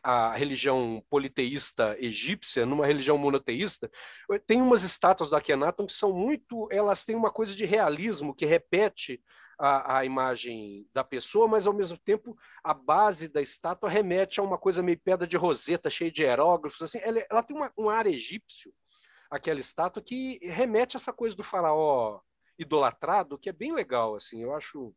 [0.00, 3.90] a religião politeísta egípcia numa religião monoteísta,
[4.46, 8.46] tem umas estátuas do Akhenaton que são muito, elas têm uma coisa de realismo que
[8.46, 9.20] repete
[9.58, 14.42] a, a, imagem da pessoa, mas ao mesmo tempo a base da estátua remete a
[14.44, 17.90] uma coisa meio pedra de roseta, cheia de hieróglifos, assim, ela, ela tem uma, um
[17.90, 18.72] ar egípcio,
[19.28, 22.20] aquela estátua que remete a essa coisa do faraó
[22.58, 24.94] idolatrado, que é bem legal, assim, eu acho.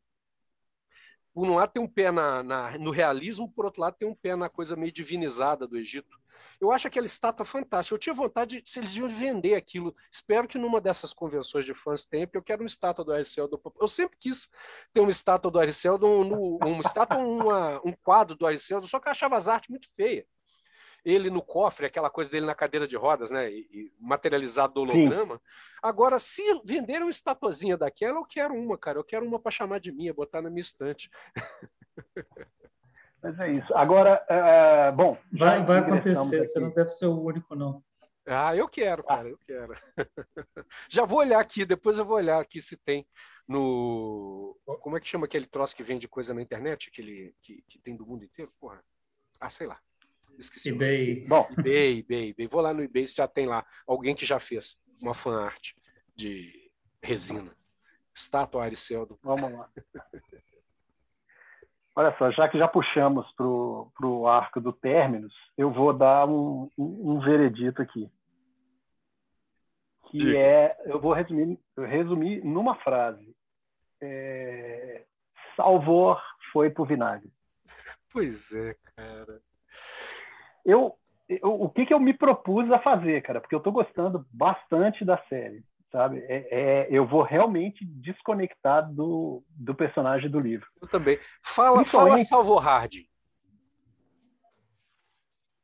[1.33, 4.15] Por um lado tem um pé na, na, no realismo, por outro lado tem um
[4.15, 6.17] pé na coisa meio divinizada do Egito.
[6.59, 7.93] Eu acho aquela estátua fantástica.
[7.93, 9.95] Eu tinha vontade de, se eles iam vender aquilo.
[10.11, 13.61] Espero que numa dessas convenções de fãs tenha, porque eu quero uma estátua do Ariceldo.
[13.79, 14.49] Eu sempre quis
[14.91, 19.07] ter uma estátua do Ariceldo, um, uma estátua, uma, um quadro do Ariceldo, só que
[19.07, 20.25] eu achava as artes muito feias
[21.09, 23.51] ele no cofre, aquela coisa dele na cadeira de rodas, né?
[23.51, 25.35] E, e materializado do holograma.
[25.35, 25.41] Sim.
[25.81, 28.99] Agora, se venderam uma estatuazinha daquela, eu quero uma, cara.
[28.99, 31.09] Eu quero uma para chamar de minha, botar na minha estante.
[33.21, 33.75] Mas é isso.
[33.75, 35.17] Agora, uh, bom.
[35.31, 37.83] Vai, vai acontecer, você não deve ser o único, não.
[38.25, 39.73] Ah, eu quero, cara, eu quero.
[40.89, 43.05] Já vou olhar aqui, depois eu vou olhar aqui se tem
[43.47, 44.55] no.
[44.81, 47.95] Como é que chama aquele troço que vende coisa na internet, aquele que, que tem
[47.95, 48.53] do mundo inteiro?
[48.59, 48.83] Porra.
[49.39, 49.79] Ah, sei lá.
[50.39, 51.27] Esqueci eBay.
[51.27, 52.47] Bom, eBay, eBay, eBay.
[52.47, 55.73] Vou lá no eBay se já tem lá alguém que já fez uma fan art
[56.15, 56.71] de
[57.03, 57.53] resina.
[58.15, 59.19] Estátua Ariceldo.
[59.21, 59.69] Vamos lá.
[61.95, 66.71] Olha só, já que já puxamos para o arco do términos, eu vou dar um,
[66.77, 68.09] um, um veredito aqui.
[70.09, 70.37] Que Diga.
[70.37, 73.35] é, eu vou resumir, resumir numa frase.
[74.01, 75.05] É,
[75.57, 76.21] Salvor
[76.53, 77.29] foi pro vinagre.
[78.11, 79.41] Pois é, cara.
[80.65, 80.95] Eu,
[81.27, 83.41] eu, o que, que eu me propus a fazer, cara?
[83.41, 86.23] Porque eu estou gostando bastante da série sabe?
[86.27, 90.67] É, é, eu vou realmente desconectar do, do personagem do livro.
[90.81, 91.19] Eu também.
[91.43, 92.95] Fala, fala Salvo Hard.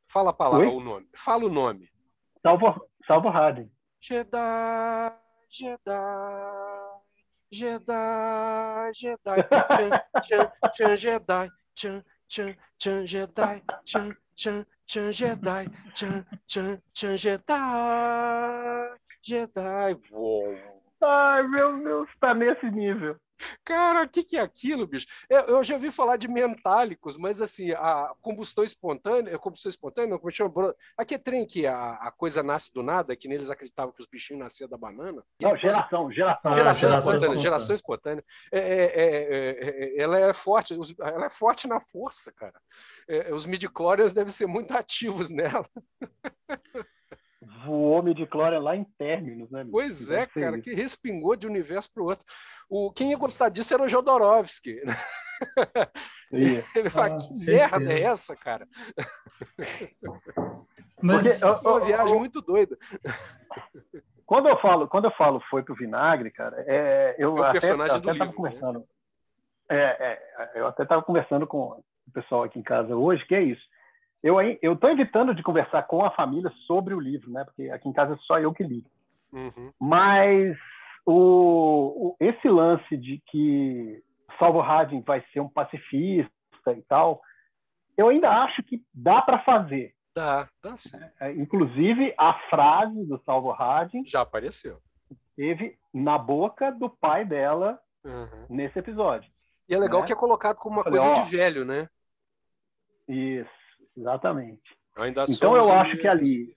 [0.08, 0.74] Fala a palavra, Oi?
[0.74, 1.08] o nome.
[1.14, 1.88] Fala o nome.
[2.42, 3.68] Salvo, Salvo Hard.
[4.00, 5.12] Jedi,
[5.50, 5.78] Jedi,
[7.50, 9.42] Jedi, Jedi,
[11.74, 12.02] Chan,
[12.78, 17.56] Chan, Jedi, Chan, 承承谢带，承承承谢带，
[19.22, 19.62] 谢带
[20.12, 20.75] 我。
[21.02, 23.16] Ai, meu Deus, tá nesse nível.
[23.64, 25.06] Cara, o que, que é aquilo, bicho?
[25.28, 30.18] Eu, eu, já ouvi falar de mentálicos, mas assim, a combustão espontânea, a combustão espontânea,
[30.18, 30.74] como chama?
[30.96, 34.06] Aqui é trem que a, a, coisa nasce do nada, que neles acreditavam que os
[34.06, 35.22] bichinhos nasciam da banana.
[35.40, 36.54] Não, geração, geração.
[36.54, 37.40] Geração, ah, geração espontânea.
[37.40, 38.24] Geração espontânea.
[38.50, 42.60] É, é, é, ela é forte, ela é forte na força, cara.
[43.32, 45.68] os midi-chlorians devem ser muito ativos nela.
[47.66, 49.66] voou midi-chlorian lá em términos, né?
[49.70, 52.24] Pois é, cara, que respingou de um universo para o outro.
[52.68, 54.80] O, quem ia gostar disso era o Jodorowsky.
[56.32, 57.78] Ele fala, ah, que certeza.
[57.78, 58.66] merda é essa, cara?
[61.02, 62.78] Mas é uma viagem muito doida.
[64.24, 67.74] Quando eu falo, quando eu falo foi pro vinagre, cara, é, eu é até, até
[67.74, 68.32] livro, tava né?
[68.32, 68.78] conversando.
[68.78, 68.84] Né?
[69.68, 73.42] É, é, eu até estava conversando com o pessoal aqui em casa hoje, que é
[73.42, 73.62] isso
[74.26, 77.44] eu estou evitando de conversar com a família sobre o livro, né?
[77.44, 78.84] Porque aqui em casa é só eu que li.
[79.32, 79.72] Uhum.
[79.80, 80.56] Mas
[81.04, 84.02] o, o, esse lance de que
[84.38, 86.30] Salvo Harding vai ser um pacifista
[86.68, 87.20] e tal,
[87.96, 89.94] eu ainda acho que dá para fazer.
[90.14, 90.98] Dá, dá sim.
[91.20, 94.80] É, inclusive a frase do Salvo Harding já apareceu.
[95.36, 98.46] Teve na boca do pai dela uhum.
[98.48, 99.30] nesse episódio.
[99.68, 100.06] E é legal né?
[100.06, 101.88] que é colocado como uma Falei, coisa ó, de velho, né?
[103.08, 103.65] Isso.
[103.96, 104.76] Exatamente.
[104.96, 106.54] Ainda então eu acho que ali.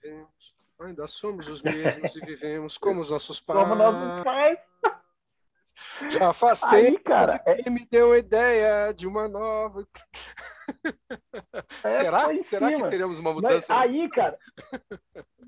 [0.80, 3.58] Ainda somos os mesmos e vivemos como os nossos pais.
[3.60, 4.58] Como nossos pais.
[6.10, 7.70] Já faz Aí, tempo cara, que é...
[7.70, 9.86] me deu ideia de uma nova.
[11.84, 12.42] É, Será?
[12.42, 13.72] Será que teremos uma mudança?
[13.72, 14.38] Mas aí, cara,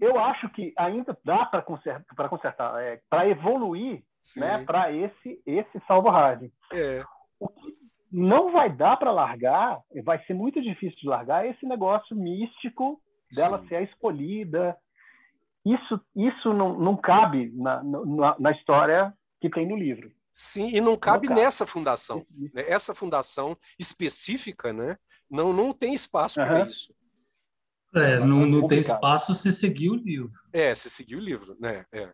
[0.00, 4.04] eu acho que ainda dá para consertar, para consertar, é, para evoluir,
[4.36, 6.50] né, para esse esse salvo hard.
[6.72, 7.04] É.
[7.40, 7.81] O que
[8.12, 13.00] não vai dar para largar, vai ser muito difícil de largar esse negócio místico
[13.34, 13.68] dela Sim.
[13.68, 14.76] ser a escolhida.
[15.64, 20.12] Isso, isso não, não cabe na, na, na, história que tem no livro.
[20.32, 21.44] Sim, e não cabe, não cabe.
[21.44, 22.26] nessa fundação.
[22.30, 22.64] Né?
[22.68, 24.98] Essa fundação específica, né?
[25.30, 26.46] Não, não tem espaço uhum.
[26.46, 26.92] para isso.
[27.94, 30.30] É, não, não tem espaço se seguir o livro.
[30.52, 31.84] É, se seguir o livro, né?
[31.92, 32.10] É.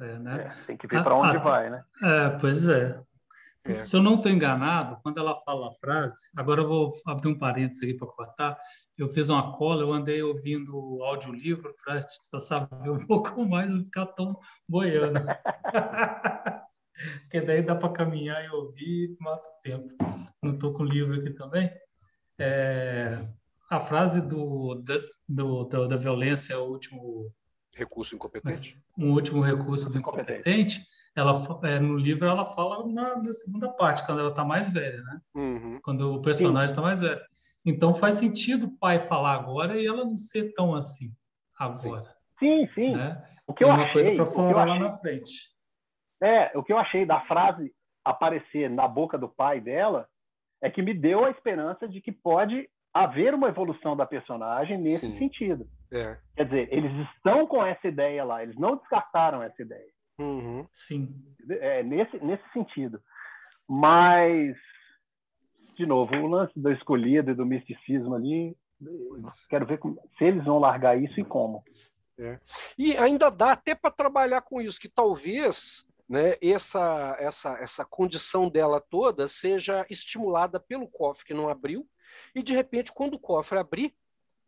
[0.00, 0.42] É, né?
[0.42, 1.84] É, tem que ver para onde ah, vai, né?
[2.02, 3.00] É, pois é.
[3.64, 3.80] É.
[3.80, 7.38] Se eu não estou enganado, quando ela fala a frase, agora eu vou abrir um
[7.38, 8.58] parênteses aqui para cortar.
[8.96, 12.00] Eu fiz uma cola, eu andei ouvindo o audiolivro para
[12.38, 14.32] saber um pouco mais e ficar tão
[14.68, 15.20] boiando.
[17.22, 19.94] Porque daí dá para caminhar e ouvir e mata o tempo.
[20.42, 21.70] Não estou com o livro aqui também.
[22.38, 23.10] É,
[23.70, 24.74] a frase do,
[25.28, 27.32] do, do, da violência é o último
[27.74, 28.78] recurso incompetente.
[28.98, 30.82] Um último recurso do incompetente
[31.20, 31.32] ela
[31.64, 35.20] é, no livro ela fala na, na, segunda parte, quando ela está mais velha, né?
[35.34, 35.80] Uhum.
[35.82, 37.20] Quando o personagem está mais velho.
[37.64, 41.12] Então faz sentido o pai falar agora e ela não ser tão assim
[41.58, 42.14] agora.
[42.38, 42.96] Sim, sim.
[42.96, 43.22] Né?
[43.46, 45.50] O que eu uma achei, coisa para falar lá na frente.
[46.22, 47.72] É, o que eu achei da frase
[48.04, 50.08] aparecer na boca do pai dela
[50.62, 55.06] é que me deu a esperança de que pode haver uma evolução da personagem nesse
[55.06, 55.18] sim.
[55.18, 55.66] sentido.
[55.92, 56.16] É.
[56.36, 59.90] Quer dizer, eles estão com essa ideia lá, eles não descartaram essa ideia.
[60.20, 60.66] Uhum.
[60.70, 61.14] Sim.
[61.48, 63.02] É, nesse, nesse sentido.
[63.66, 64.56] Mas,
[65.74, 68.56] de novo, o lance do escolhido e do misticismo ali,
[69.48, 71.64] quero ver como, se eles vão largar isso e como.
[72.18, 72.38] É.
[72.76, 78.50] E ainda dá até para trabalhar com isso, que talvez né, essa, essa, essa condição
[78.50, 81.88] dela toda seja estimulada pelo cofre que não abriu,
[82.34, 83.94] e de repente, quando o cofre abrir,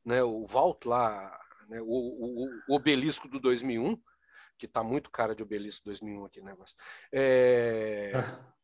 [0.05, 3.99] né, o Vault lá, né, o, o, o obelisco do 2001,
[4.59, 6.55] que está muito cara de Obelisco 2001 aqui, né?
[6.59, 6.75] Mas,
[7.13, 8.13] é,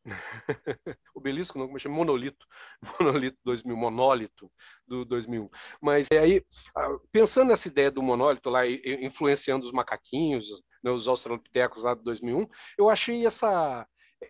[1.13, 1.95] obelisco não, como é chama?
[1.95, 2.45] Monolito.
[2.99, 4.51] Monolito 2000, monólito
[4.87, 5.49] do 2001.
[5.81, 6.43] Mas aí,
[7.11, 10.47] pensando nessa ideia do monólito lá, influenciando os macaquinhos,
[10.83, 13.85] né, os australopitecos lá de 2001, eu achei essa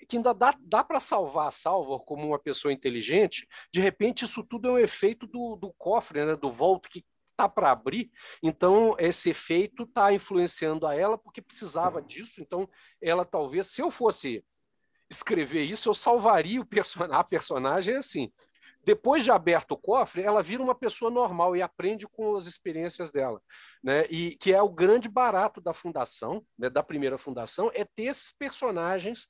[0.07, 4.43] que ainda dá, dá para salvar a Salvor como uma pessoa inteligente, de repente isso
[4.43, 7.03] tudo é um efeito do, do cofre, né, do volto que
[7.43, 8.11] tá para abrir,
[8.43, 12.69] então esse efeito está influenciando a ela porque precisava disso, então
[13.01, 14.43] ela talvez, se eu fosse
[15.09, 18.31] escrever isso, eu salvaria o person a personagem assim,
[18.83, 23.11] depois de aberto o cofre, ela vira uma pessoa normal e aprende com as experiências
[23.11, 23.41] dela,
[23.83, 24.05] né?
[24.09, 26.69] E que é o grande barato da fundação, né?
[26.69, 29.27] da primeira fundação, é ter esses personagens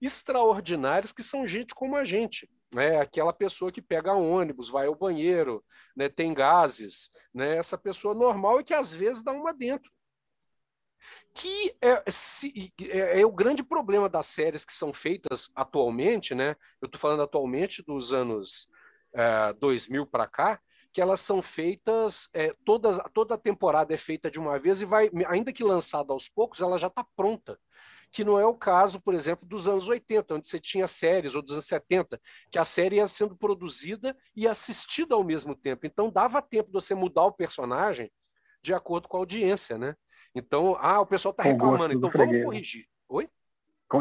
[0.00, 3.00] extraordinários que são gente como a gente, né?
[3.00, 5.64] Aquela pessoa que pega ônibus, vai ao banheiro,
[5.96, 6.08] né?
[6.08, 7.56] Tem gases, né?
[7.56, 9.90] Essa pessoa normal e que às vezes dá uma dentro.
[11.34, 16.56] Que é, se, é, é o grande problema das séries que são feitas atualmente, né?
[16.80, 18.68] Eu estou falando atualmente dos anos
[19.14, 20.60] é, 2000 para cá,
[20.92, 24.84] que elas são feitas, é, todas, toda a temporada é feita de uma vez e
[24.84, 27.58] vai, ainda que lançada aos poucos, ela já está pronta.
[28.10, 31.42] Que não é o caso, por exemplo, dos anos 80, onde você tinha séries, ou
[31.42, 35.86] dos anos 70, que a série ia sendo produzida e assistida ao mesmo tempo.
[35.86, 38.10] Então dava tempo de você mudar o personagem
[38.62, 39.94] de acordo com a audiência, né?
[40.34, 42.86] Então, ah, o pessoal está reclamando, então vamos corrigir.
[43.08, 43.28] Oi?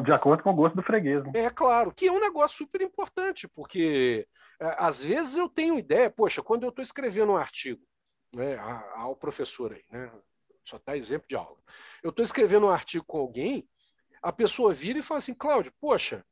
[0.04, 1.24] De acordo com o gosto do freguês.
[1.24, 1.32] Né?
[1.36, 4.28] É claro, que é um negócio super importante, porque
[4.60, 7.82] é, às vezes eu tenho ideia, poxa, quando eu estou escrevendo um artigo,
[8.36, 8.58] né,
[8.96, 10.12] ao professor aí, né,
[10.66, 11.58] só está exemplo de aula,
[12.04, 13.68] eu estou escrevendo um artigo com alguém,
[14.22, 16.26] a pessoa vira e fala assim, Cláudio, poxa,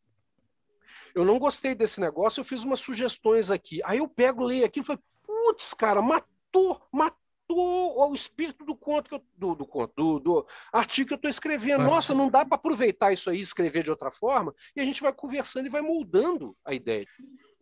[1.15, 3.81] eu não gostei desse negócio, eu fiz umas sugestões aqui.
[3.85, 9.15] Aí eu pego, leio aquilo e falo, putz, cara, matou, matou o espírito do conto,
[9.15, 11.83] eu, do, do, conto do, do, artigo que eu estou escrevendo.
[11.83, 14.53] Nossa, não dá para aproveitar isso aí e escrever de outra forma?
[14.75, 17.05] E a gente vai conversando e vai moldando a ideia.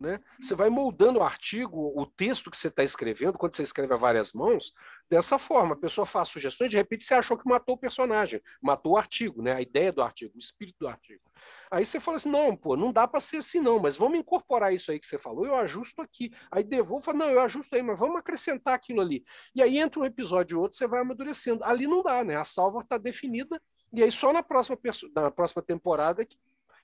[0.00, 0.20] Né?
[0.40, 3.96] Você vai moldando o artigo, o texto que você está escrevendo, quando você escreve a
[3.96, 4.72] várias mãos,
[5.08, 5.74] dessa forma.
[5.74, 9.42] A pessoa faz sugestões, de repente você achou que matou o personagem, matou o artigo,
[9.42, 9.52] né?
[9.52, 11.22] a ideia do artigo, o espírito do artigo.
[11.70, 14.72] Aí você fala assim: não, pô, não dá para ser assim, não, mas vamos incorporar
[14.72, 16.32] isso aí que você falou, eu ajusto aqui.
[16.50, 19.24] Aí devolvo, não, eu ajusto aí, mas vamos acrescentar aquilo ali.
[19.54, 21.64] E aí entra um episódio e outro, você vai amadurecendo.
[21.64, 22.36] Ali não dá, né?
[22.36, 23.60] A salva está definida,
[23.92, 24.78] e aí só na próxima,
[25.14, 26.36] na próxima temporada, que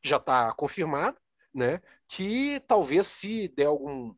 [0.02, 1.18] já está confirmada,
[1.54, 1.80] né?
[2.08, 4.14] Que talvez se der algum,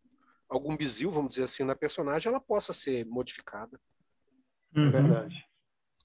[0.49, 3.81] algum bizil, vamos dizer assim, na personagem, ela possa ser modificada.
[4.75, 4.91] Uhum.
[4.91, 5.47] Verdade.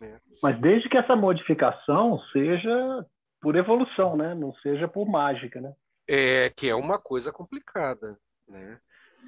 [0.02, 0.20] É.
[0.42, 3.06] Mas desde que essa modificação seja
[3.42, 4.36] por evolução, né?
[4.36, 5.74] Não seja por mágica, né?
[6.08, 8.80] É, que é uma coisa complicada, né?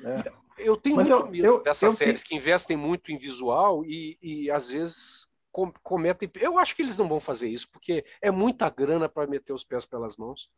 [0.06, 0.32] É.
[0.58, 3.84] Eu tenho Mas muito eu, medo eu, dessas eu, séries que investem muito em visual
[3.86, 6.30] e, e às vezes com, cometem.
[6.36, 9.64] Eu acho que eles não vão fazer isso, porque é muita grana para meter os
[9.64, 10.50] pés pelas mãos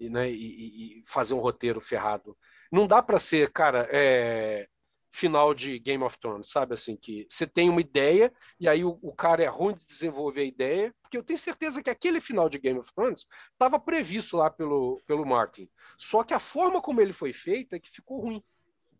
[0.00, 2.36] e, né, e, e fazer um roteiro ferrado.
[2.70, 4.68] Não dá para ser, cara, é,
[5.10, 6.74] final de Game of Thrones, sabe?
[6.74, 10.42] Assim, que você tem uma ideia e aí o, o, cara é ruim de desenvolver
[10.42, 14.36] a ideia, porque eu tenho certeza que aquele final de Game of Thrones estava previsto
[14.36, 15.68] lá pelo, pelo Martin.
[15.96, 18.42] Só que a forma como ele foi feito é que ficou ruim.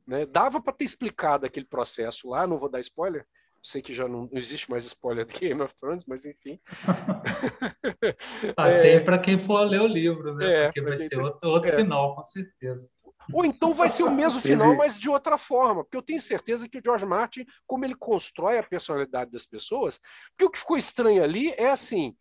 [0.07, 0.25] Né?
[0.25, 3.27] Dava para ter explicado aquele processo lá, não vou dar spoiler,
[3.63, 6.59] sei que já não, não, existe mais spoiler de Game of Thrones, mas enfim.
[8.57, 10.65] Até é, para quem for ler o livro, né?
[10.65, 11.77] É, Porque vai ser outro, outro é.
[11.77, 12.91] final, com certeza.
[13.33, 15.85] Ou então vai ser o mesmo final, mas de outra forma.
[15.85, 20.01] Porque eu tenho certeza que o George Martin, como ele constrói a personalidade das pessoas,
[20.31, 22.17] porque o que ficou estranho ali é assim: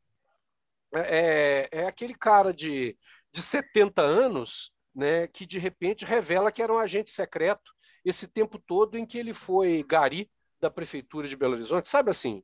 [0.93, 2.97] é, é, é aquele cara de,
[3.31, 7.71] de 70 anos né, que de repente revela que era um agente secreto
[8.03, 10.29] esse tempo todo em que ele foi gari
[10.59, 12.43] da prefeitura de Belo Horizonte, sabe assim?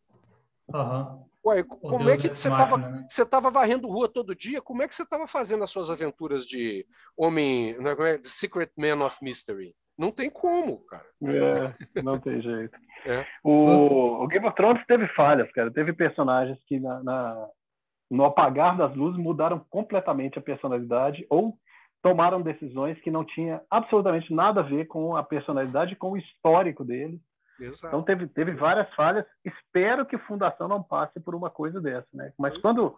[0.67, 1.25] Uhum.
[1.45, 3.05] Ué, como é que você estava né?
[3.09, 4.61] você tava varrendo rua todo dia?
[4.61, 6.85] Como é que você estava fazendo as suas aventuras de
[7.17, 9.75] homem, não é, The Secret Man of Mystery?
[9.97, 11.05] Não tem como, cara.
[11.23, 12.77] É, não tem jeito.
[13.05, 13.25] É.
[13.43, 15.69] O, o, Game of Thrones teve falhas, cara.
[15.69, 17.49] Teve personagens que na, na,
[18.09, 21.53] no apagar das luzes mudaram completamente a personalidade ou
[22.01, 26.85] tomaram decisões que não tinha absolutamente nada a ver com a personalidade, com o histórico
[26.85, 27.19] dele
[27.59, 27.87] Exato.
[27.87, 29.25] Então teve, teve várias falhas.
[29.43, 32.33] Espero que Fundação não passe por uma coisa dessa, né?
[32.37, 32.95] Mas quando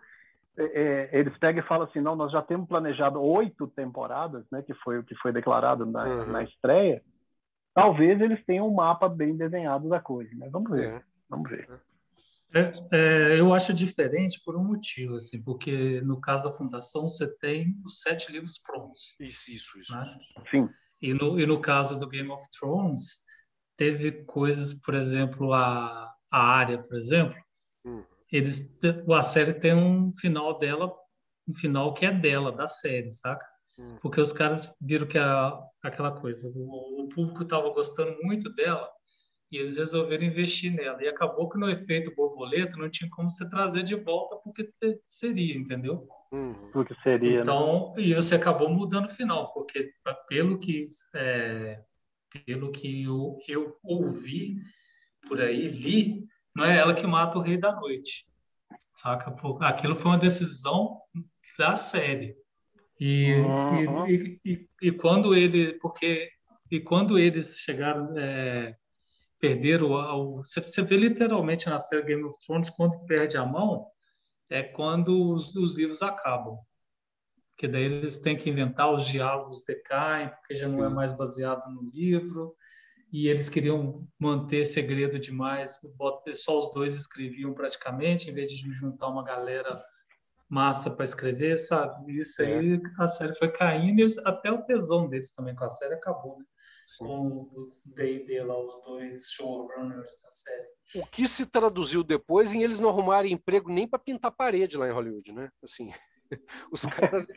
[0.57, 4.61] é, é, eles pegam e falam assim, não, nós já temos planejado oito temporadas, né?
[4.61, 6.31] Que foi o que foi declarado na, uhum.
[6.31, 7.03] na estreia.
[7.73, 10.49] Talvez eles tenham um mapa bem desenhado da coisa, né?
[10.49, 11.03] Vamos ver, é.
[11.29, 11.69] vamos ver.
[12.53, 17.27] É, é, eu acho diferente por um motivo, assim, porque no caso da fundação você
[17.37, 19.13] tem os sete livros prontos.
[19.19, 19.93] Isso, isso, isso.
[19.93, 20.17] Né?
[20.49, 20.69] Sim.
[21.01, 23.24] E no, e no caso do Game of Thrones,
[23.77, 27.35] teve coisas, por exemplo, a, a área, por exemplo,
[27.85, 28.03] hum.
[28.31, 28.79] eles,
[29.11, 30.93] a série tem um final dela,
[31.47, 33.45] um final que é dela, da série, saca?
[33.77, 33.97] Hum.
[34.01, 38.89] Porque os caras viram que a, aquela coisa, o, o público estava gostando muito dela
[39.51, 41.01] e eles resolveram investir nela.
[41.03, 44.69] E acabou que no efeito borboleta não tinha como você trazer de volta porque
[45.05, 46.07] seria, entendeu?
[46.31, 46.71] Uhum.
[46.71, 47.37] Porque seria.
[47.37, 47.41] Né?
[47.41, 48.03] Então, né?
[48.03, 49.89] e você acabou mudando o final, porque
[50.27, 50.83] pelo que,
[51.15, 51.81] é,
[52.39, 54.57] pelo que eu, eu ouvi
[55.27, 56.25] por aí, li,
[56.55, 58.27] não é ela que mata o Rei da Noite.
[58.95, 59.33] Saca?
[59.61, 61.01] Aquilo foi uma decisão
[61.57, 62.35] da série.
[62.99, 64.07] E, uhum.
[64.07, 66.29] e, e, e, quando ele, porque
[66.71, 68.75] e quando eles chegaram, é,
[69.39, 73.85] perderam, o, você, você vê literalmente na série Game of Thrones quando perde a mão
[74.49, 76.57] é quando os, os livros acabam,
[77.55, 80.75] porque daí eles têm que inventar os diálogos decaem porque já Sim.
[80.75, 82.53] não é mais baseado no livro
[83.11, 85.79] e eles queriam manter segredo demais,
[86.33, 89.81] só os dois escreviam praticamente, em vez de juntar uma galera
[90.49, 92.17] massa para escrever, sabe?
[92.19, 92.57] Isso é.
[92.59, 96.39] aí, a série foi caindo, eles, até o tesão deles também com a série acabou,
[96.39, 96.45] né?
[96.85, 97.05] Sim.
[97.05, 100.67] Com o D&D lá, os dois showrunners da série.
[100.95, 104.87] O que se traduziu depois em eles não arrumarem emprego nem para pintar parede lá
[104.87, 105.49] em Hollywood, né?
[105.63, 105.91] Assim,
[106.71, 107.27] os caras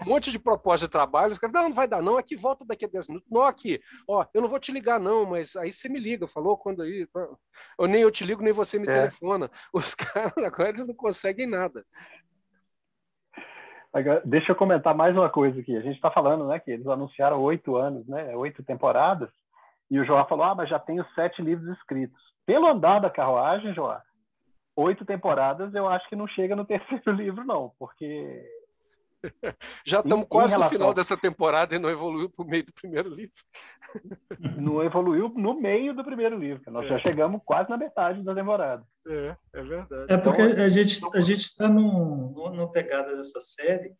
[0.00, 2.64] um monte de proposta de trabalho, os caras, não, não vai dar não, aqui volta
[2.64, 3.30] daqui a 10 minutos.
[3.30, 6.56] Não, aqui, ó, eu não vou te ligar não, mas aí você me liga, falou
[6.56, 7.06] quando aí,
[7.76, 8.92] ou nem eu te ligo, nem você me é.
[8.92, 9.50] telefona.
[9.72, 11.84] Os caras agora eles não conseguem nada.
[14.24, 15.76] Deixa eu comentar mais uma coisa aqui.
[15.76, 19.30] A gente está falando, né, que eles anunciaram oito anos, né, oito temporadas,
[19.90, 22.20] e o João falou, ah, mas já tenho sete livros escritos.
[22.44, 23.98] Pelo andar da carruagem, João,
[24.78, 28.44] oito temporadas eu acho que não chega no terceiro livro, não, porque
[29.84, 30.72] já estamos quase relação...
[30.72, 33.34] no final dessa temporada e não evoluiu para o meio do primeiro livro.
[34.60, 36.70] Não evoluiu no meio do primeiro livro.
[36.70, 36.88] Nós é.
[36.90, 38.84] já chegamos quase na metade da temporada.
[39.06, 40.12] É, é verdade.
[40.12, 43.94] É porque então, a gente a gente está numa pegada dessa série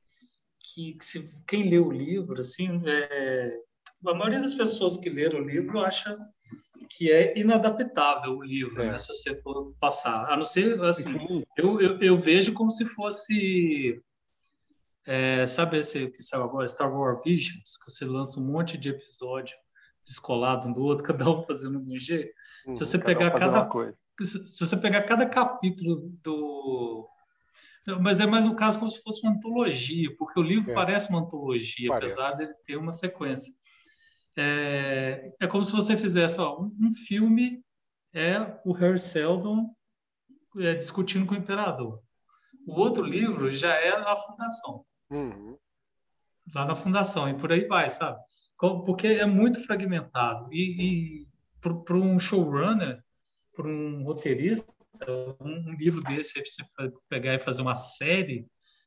[0.60, 3.50] que, que se, quem lê o livro, assim, é,
[4.06, 6.18] a maioria das pessoas que leram o livro acha
[6.90, 8.92] que é inadaptável o livro, é.
[8.92, 10.30] né, se você for passar.
[10.30, 14.02] A não ser, assim, eu, eu, eu vejo como se fosse
[15.08, 18.90] é, sabe esse que saiu agora, Star Wars Visions, que você lança um monte de
[18.90, 19.56] episódio
[20.04, 22.30] descolado um do outro, cada um fazendo de um jeito?
[22.74, 23.96] Se você pegar cada, coisa.
[24.20, 27.08] Se, se você pegar cada capítulo do
[28.02, 30.74] mas é mais um caso como se fosse uma antologia, porque o livro é.
[30.74, 32.20] parece uma antologia, parece.
[32.20, 33.54] apesar de ter uma sequência.
[34.40, 37.60] É, é como se você fizesse ó, um, um, filme,
[38.14, 39.74] é o Harry Seldon
[40.58, 42.00] é, discutindo com o imperador.
[42.64, 44.84] O outro livro já é a fundação.
[45.10, 45.58] Uhum.
[46.54, 48.20] Lá na fundação, e por aí vai, sabe?
[48.56, 50.48] Porque é muito fragmentado.
[50.52, 51.28] E, e
[51.60, 53.02] para um showrunner,
[53.56, 54.72] para um roteirista,
[55.40, 56.62] um, livro desse, você
[57.08, 58.46] pegar e fazer uma série,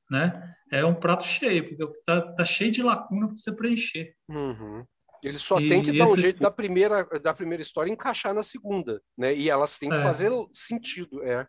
[0.09, 0.55] né?
[0.71, 4.15] É um prato cheio, porque tá, tá cheio de lacuna para você preencher.
[4.29, 4.85] Uhum.
[5.23, 8.43] Ele só e tem que dar um jeito da primeira, da primeira história encaixar na
[8.43, 9.33] segunda, né?
[9.35, 10.01] E elas têm que é.
[10.01, 11.47] fazer sentido, é.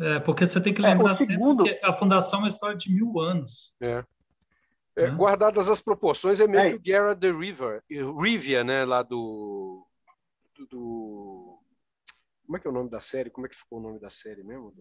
[0.00, 1.64] É, porque você tem que é, lembrar é, segundo...
[1.64, 3.74] sempre que a fundação é uma história de mil anos.
[3.80, 4.04] É.
[4.96, 5.16] É, né?
[5.16, 6.70] Guardadas as proporções, é meio é.
[6.70, 9.86] que o Guerra the River, Rivia, né, lá do,
[10.56, 11.58] do, do,
[12.46, 13.30] Como é que é o nome da série?
[13.30, 14.72] Como é que ficou o nome da série mesmo?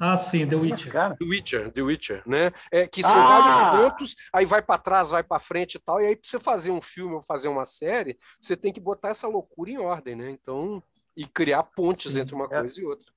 [0.00, 0.92] Ah, sim, The Witcher.
[0.92, 2.52] The Witcher, The Witcher, né?
[2.70, 3.40] É, que são ah!
[3.40, 6.38] vários pontos, aí vai para trás, vai para frente e tal, e aí para você
[6.38, 10.14] fazer um filme ou fazer uma série, você tem que botar essa loucura em ordem,
[10.14, 10.30] né?
[10.30, 10.80] Então,
[11.16, 12.20] e criar pontes sim.
[12.20, 12.48] entre uma é.
[12.48, 13.12] coisa e outra.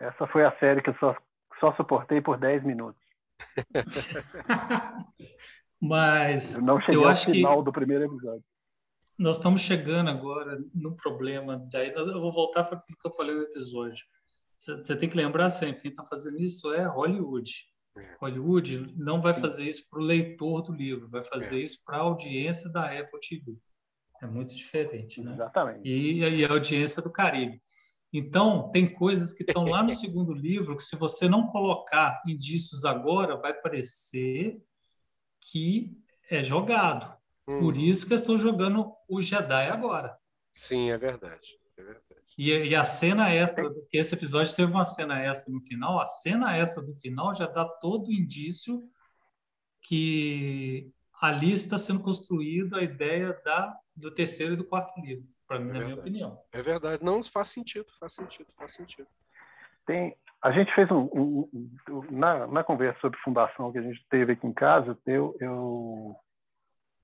[0.00, 1.16] Essa foi a série que eu só,
[1.58, 3.00] só suportei por 10 minutos.
[5.80, 8.44] Mas eu não cheguei eu ao final do primeiro episódio.
[9.18, 11.66] Nós estamos chegando agora no problema.
[11.72, 14.04] Daí eu vou voltar para aquilo que eu falei no episódio.
[14.58, 17.50] Você tem que lembrar sempre, quem está fazendo isso é Hollywood.
[17.96, 18.16] É.
[18.20, 21.62] Hollywood não vai fazer isso para o leitor do livro, vai fazer é.
[21.62, 23.56] isso para a audiência da Apple TV.
[24.22, 25.32] É muito diferente, né?
[25.32, 25.88] Exatamente.
[25.88, 27.62] E, e a audiência do Caribe.
[28.12, 32.84] Então, tem coisas que estão lá no segundo livro que, se você não colocar indícios
[32.84, 34.58] agora, vai parecer
[35.40, 35.96] que
[36.30, 37.14] é jogado.
[37.46, 37.60] Hum.
[37.60, 40.16] Por isso que estão jogando o Jedi agora.
[40.50, 41.58] Sim, é verdade.
[41.76, 42.25] É verdade.
[42.36, 46.04] E, e, a cena extra, que esse episódio teve uma cena extra no final, a
[46.04, 48.82] cena extra do final já dá todo o indício
[49.80, 55.58] que ali está sendo construída a ideia da, do terceiro e do quarto livro para
[55.58, 56.38] mim, é na minha opinião.
[56.52, 57.04] É verdade.
[57.04, 59.06] Não, faz sentido, faz sentido, faz sentido.
[59.86, 64.04] Tem, a gente fez um, um, um na, na, conversa sobre fundação que a gente
[64.10, 66.16] teve aqui em casa, eu eu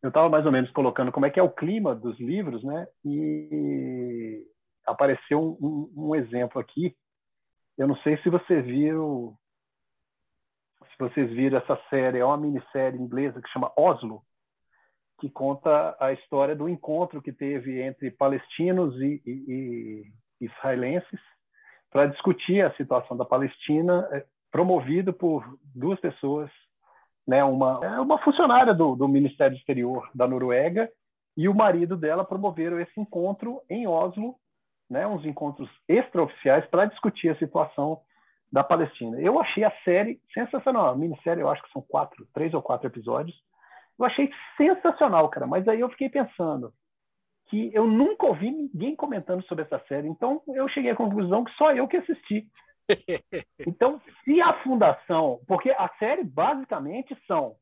[0.02, 2.88] eu estava mais ou menos colocando como é que é o clima dos livros, né?
[3.04, 4.44] E
[4.86, 6.96] apareceu um, um exemplo aqui.
[7.76, 9.34] Eu não sei se você viu,
[10.90, 14.22] se vocês viram essa série, é uma minissérie inglesa que chama Oslo,
[15.18, 21.20] que conta a história do encontro que teve entre palestinos e, e, e israelenses
[21.90, 26.50] para discutir a situação da Palestina, é, promovido por duas pessoas,
[27.26, 30.90] né, uma, uma funcionária do, do Ministério Exterior da Noruega
[31.36, 34.36] e o marido dela promoveram esse encontro em Oslo,
[34.92, 38.00] né, uns encontros extraoficiais para discutir a situação
[38.52, 39.18] da Palestina.
[39.18, 40.88] Eu achei a série sensacional.
[40.88, 43.34] A minissérie, eu acho que são quatro, três ou quatro episódios.
[43.98, 45.46] Eu achei sensacional, cara.
[45.46, 46.72] Mas aí eu fiquei pensando
[47.46, 50.06] que eu nunca ouvi ninguém comentando sobre essa série.
[50.06, 52.46] Então eu cheguei à conclusão que só eu que assisti.
[53.64, 57.54] Então, se a fundação, porque a série basicamente são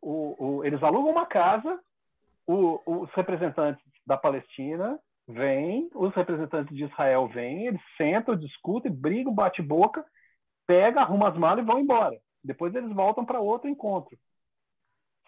[0.00, 1.78] o, o, eles alugam uma casa,
[2.46, 4.98] o, os representantes da Palestina
[5.28, 10.04] vêm, os representantes de Israel vêm, eles sentam, discutem, brigam, bate boca,
[10.66, 12.16] pega, arruma as malas e vão embora.
[12.42, 14.16] Depois eles voltam para outro encontro.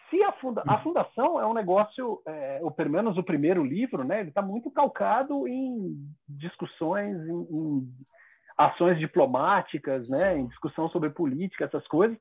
[0.09, 4.03] Se a, funda a fundação é um negócio, é, ou pelo menos o primeiro livro,
[4.03, 5.95] né, ele está muito calcado em
[6.29, 7.89] discussões, em, em
[8.57, 12.19] ações diplomáticas, né, em discussão sobre política, essas coisas.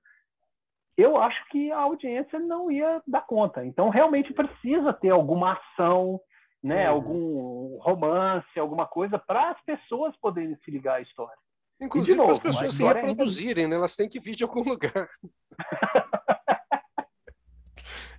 [0.96, 3.66] Eu acho que a audiência não ia dar conta.
[3.66, 6.20] Então, realmente precisa ter alguma ação,
[6.62, 6.95] né, uhum.
[6.95, 11.38] algum romance, alguma coisa para as pessoas poderem se ligar à história.
[11.82, 13.76] Inclusive para as pessoas se reproduzirem, ainda...
[13.76, 13.80] né?
[13.80, 15.10] Elas têm que vir de algum lugar.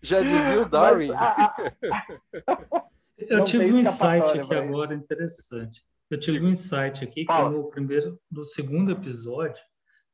[0.02, 1.10] Já dizia o Darwin.
[3.18, 5.84] Eu tive um insight aqui agora interessante.
[6.08, 9.62] Eu tive um insight aqui que no primeiro, no segundo episódio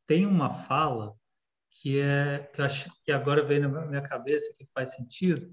[0.06, 1.14] tem uma fala
[1.70, 5.48] que é que, acho, que agora veio na minha cabeça que faz sentido,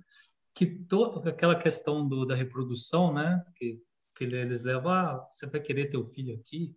[0.54, 3.43] que toda aquela questão do, da reprodução, né?
[3.56, 3.82] Que,
[4.16, 6.76] que eles levam, ah, você vai querer ter o filho aqui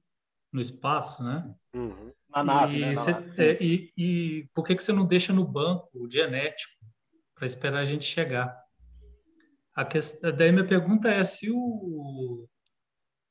[0.52, 1.54] no espaço, né?
[1.74, 2.12] Uhum.
[2.30, 2.94] Na nave, e, né?
[2.94, 3.42] Na cê, nave.
[3.42, 6.84] É, e, e por que que você não deixa no banco o genético
[7.34, 8.58] para esperar a gente chegar?
[9.74, 12.48] A questão, daí minha pergunta é se o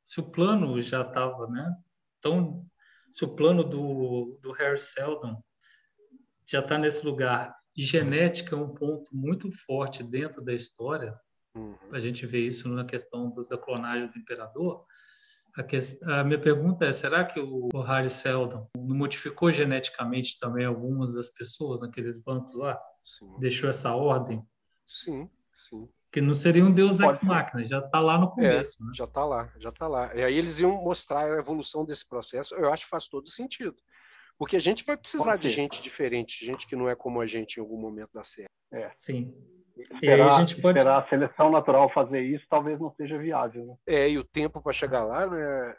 [0.04, 1.76] se o plano já estava, né?
[2.20, 2.64] Então,
[3.12, 5.43] se o plano do, do Harry Seldon
[6.48, 11.19] já está nesse lugar e genética é um ponto muito forte dentro da história.
[11.53, 11.76] Uhum.
[11.91, 14.86] A gente vê isso na questão do, da clonagem do imperador.
[15.57, 20.65] A, que, a, minha pergunta é: será que o, o Harry Seldon modificou geneticamente também
[20.65, 22.80] algumas das pessoas naqueles bancos lá?
[23.03, 23.39] Sim.
[23.39, 24.45] Deixou essa ordem?
[24.86, 25.88] Sim, sim.
[26.11, 28.82] Que não seria um Deus ex machina, já está lá no começo.
[28.82, 28.91] É, né?
[28.95, 30.15] Já está lá, já está lá.
[30.15, 32.55] E aí eles iam mostrar a evolução desse processo.
[32.55, 33.76] Eu acho que faz todo sentido.
[34.38, 37.58] Porque a gente vai precisar de gente diferente, gente que não é como a gente
[37.58, 38.50] em algum momento da série.
[38.72, 38.92] É.
[38.98, 39.34] Sim.
[39.78, 40.78] Esperar, a gente pode...
[40.78, 43.66] esperar a seleção natural fazer isso talvez não seja viável.
[43.66, 43.76] Né?
[43.88, 45.76] É, e o tempo para chegar lá, né?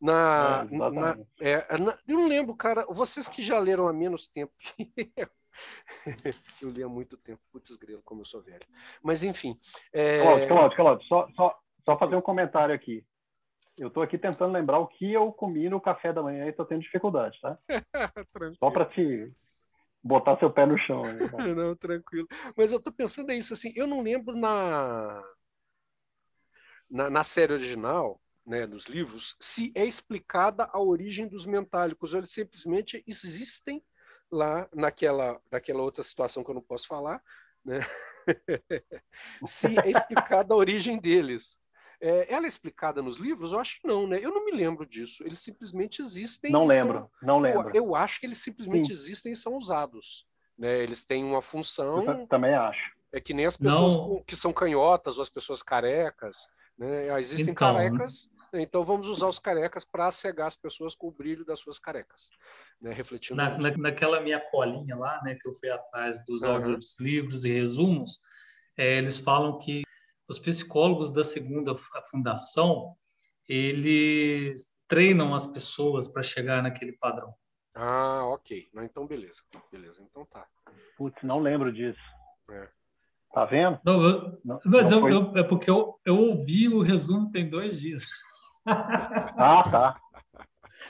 [0.00, 2.86] Na, é, na, é, na, eu não lembro, cara.
[2.88, 5.28] Vocês que já leram há menos tempo que eu.
[6.62, 8.66] eu li há muito tempo, putz grilo, como eu sou velho.
[9.02, 9.58] Mas enfim.
[9.92, 10.20] É...
[10.20, 13.04] Cláudio, Cláudio, Cláudio, só, só, só fazer um comentário aqui.
[13.76, 16.64] Eu estou aqui tentando lembrar o que eu comi no café da manhã e estou
[16.64, 17.58] tendo dificuldade, tá?
[18.58, 19.30] Só para te
[20.02, 21.02] botar seu pé no chão.
[21.02, 22.26] Né, não, tranquilo.
[22.56, 25.22] Mas eu estou pensando isso assim, eu não lembro na,
[26.88, 32.30] na, na série original, né, nos livros, se é explicada a origem dos mentálicos, eles
[32.30, 33.82] simplesmente existem
[34.30, 37.20] lá naquela, naquela outra situação que eu não posso falar,
[37.64, 37.80] né?
[39.44, 41.60] se é explicada a origem deles.
[42.00, 43.52] É, ela é explicada nos livros?
[43.52, 44.18] Eu acho que não, né?
[44.22, 45.22] Eu não me lembro disso.
[45.24, 46.50] Eles simplesmente existem.
[46.50, 47.10] Não lembro, são...
[47.22, 47.70] não lembro.
[47.70, 48.92] Eu, eu, acho que eles simplesmente Sim.
[48.92, 50.26] existem e são usados.
[50.58, 50.82] Né?
[50.82, 52.04] Eles têm uma função.
[52.04, 52.94] Eu também acho.
[53.12, 56.48] É que nem as pessoas com, que são canhotas ou as pessoas carecas.
[56.76, 57.18] Né?
[57.18, 61.44] Existem então, carecas, então vamos usar os carecas para cegar as pessoas com o brilho
[61.44, 62.28] das suas carecas.
[62.80, 62.92] Né?
[62.92, 63.36] Refletindo.
[63.36, 66.52] Na, na, naquela minha colinha lá, né, que eu fui atrás dos uhum.
[66.52, 68.20] áudios, livros e resumos,
[68.76, 69.82] é, eles falam que
[70.28, 71.74] os psicólogos da segunda
[72.10, 72.96] fundação,
[73.48, 77.34] eles treinam as pessoas para chegar naquele padrão.
[77.74, 78.68] Ah, ok.
[78.82, 79.42] Então, beleza.
[79.70, 80.46] Beleza, então tá.
[80.96, 82.00] Putz, não lembro disso.
[82.50, 82.68] É.
[83.32, 83.78] Tá vendo?
[83.84, 87.48] Não, eu, não, mas não eu, eu, é porque eu, eu ouvi o resumo tem
[87.48, 88.06] dois dias.
[88.68, 90.00] Ah, tá.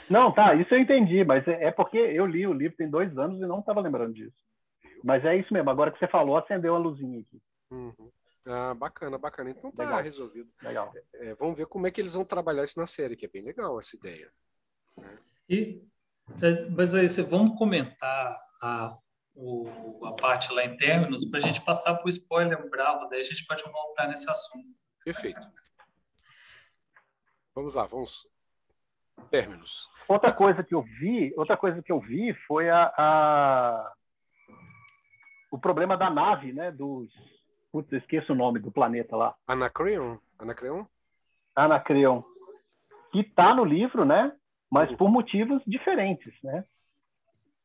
[0.09, 3.19] Não, tá, isso eu entendi, mas é, é porque eu li o livro tem dois
[3.19, 4.37] anos e não estava lembrando disso.
[5.05, 7.39] Mas é isso mesmo, agora que você falou, acendeu a luzinha aqui.
[7.71, 8.11] Uhum.
[8.47, 9.51] Ah, bacana, bacana.
[9.51, 10.03] Então tá legal.
[10.03, 10.49] resolvido.
[10.63, 10.93] Legal.
[11.15, 13.43] É, vamos ver como é que eles vão trabalhar isso na série, que é bem
[13.43, 14.33] legal essa ideia.
[14.97, 15.17] Né?
[15.49, 15.83] E,
[16.43, 18.97] é, mas aí, vamos comentar a,
[19.35, 23.21] o, a parte lá em términos para a gente passar para o spoiler bravo, daí
[23.21, 24.77] a gente pode voltar nesse assunto.
[25.05, 25.41] Perfeito.
[27.55, 28.29] Vamos lá, vamos.
[29.31, 29.89] Términos.
[30.07, 33.93] Outra coisa que eu vi, outra coisa que eu vi foi a, a
[35.51, 36.71] o problema da nave, né?
[36.71, 37.11] Dos
[37.77, 39.35] Putz, esqueço o nome do planeta lá.
[39.47, 40.17] Anacreon?
[40.39, 40.87] Anacreon?
[41.55, 42.23] Anacreon.
[43.13, 44.33] Que está no livro, né?
[44.71, 46.65] Mas por motivos diferentes, né?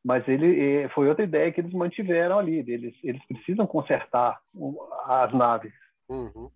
[0.04, 2.58] Mas ele foi outra ideia que eles mantiveram ali.
[2.58, 4.38] Eles, eles precisam consertar
[5.06, 5.72] as naves.
[6.10, 6.50] Uhum.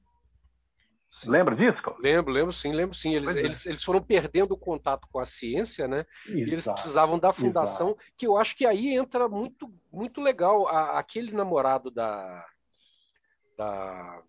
[1.27, 1.81] Lembra disso?
[1.99, 3.15] Lembro, lembro sim, lembro sim.
[3.15, 3.41] Eles, é.
[3.41, 6.05] eles, eles foram perdendo o contato com a ciência, né?
[6.27, 8.05] Exato, e eles precisavam da fundação, exato.
[8.19, 10.69] que eu acho que aí entra muito, muito legal.
[10.69, 12.45] A, aquele namorado da,
[13.57, 14.23] da,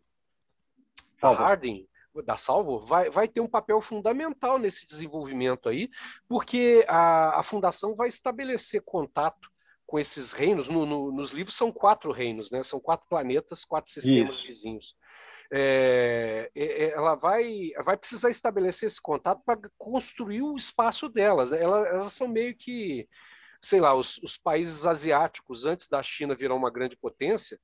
[1.21, 1.87] da Harding,
[2.23, 5.89] da Salvo, vai, vai ter um papel fundamental nesse desenvolvimento aí,
[6.27, 9.51] porque a, a fundação vai estabelecer contato
[9.85, 10.67] com esses reinos.
[10.67, 12.61] No, no, nos livros são quatro reinos, né?
[12.61, 14.45] São quatro planetas, quatro sistemas Isso.
[14.45, 14.95] vizinhos.
[15.49, 21.53] É, é, é, ela vai, vai precisar estabelecer esse contato para construir o espaço delas.
[21.53, 23.07] Elas, elas, são meio que,
[23.61, 27.57] sei lá, os, os, países asiáticos, antes da China virar uma grande potência,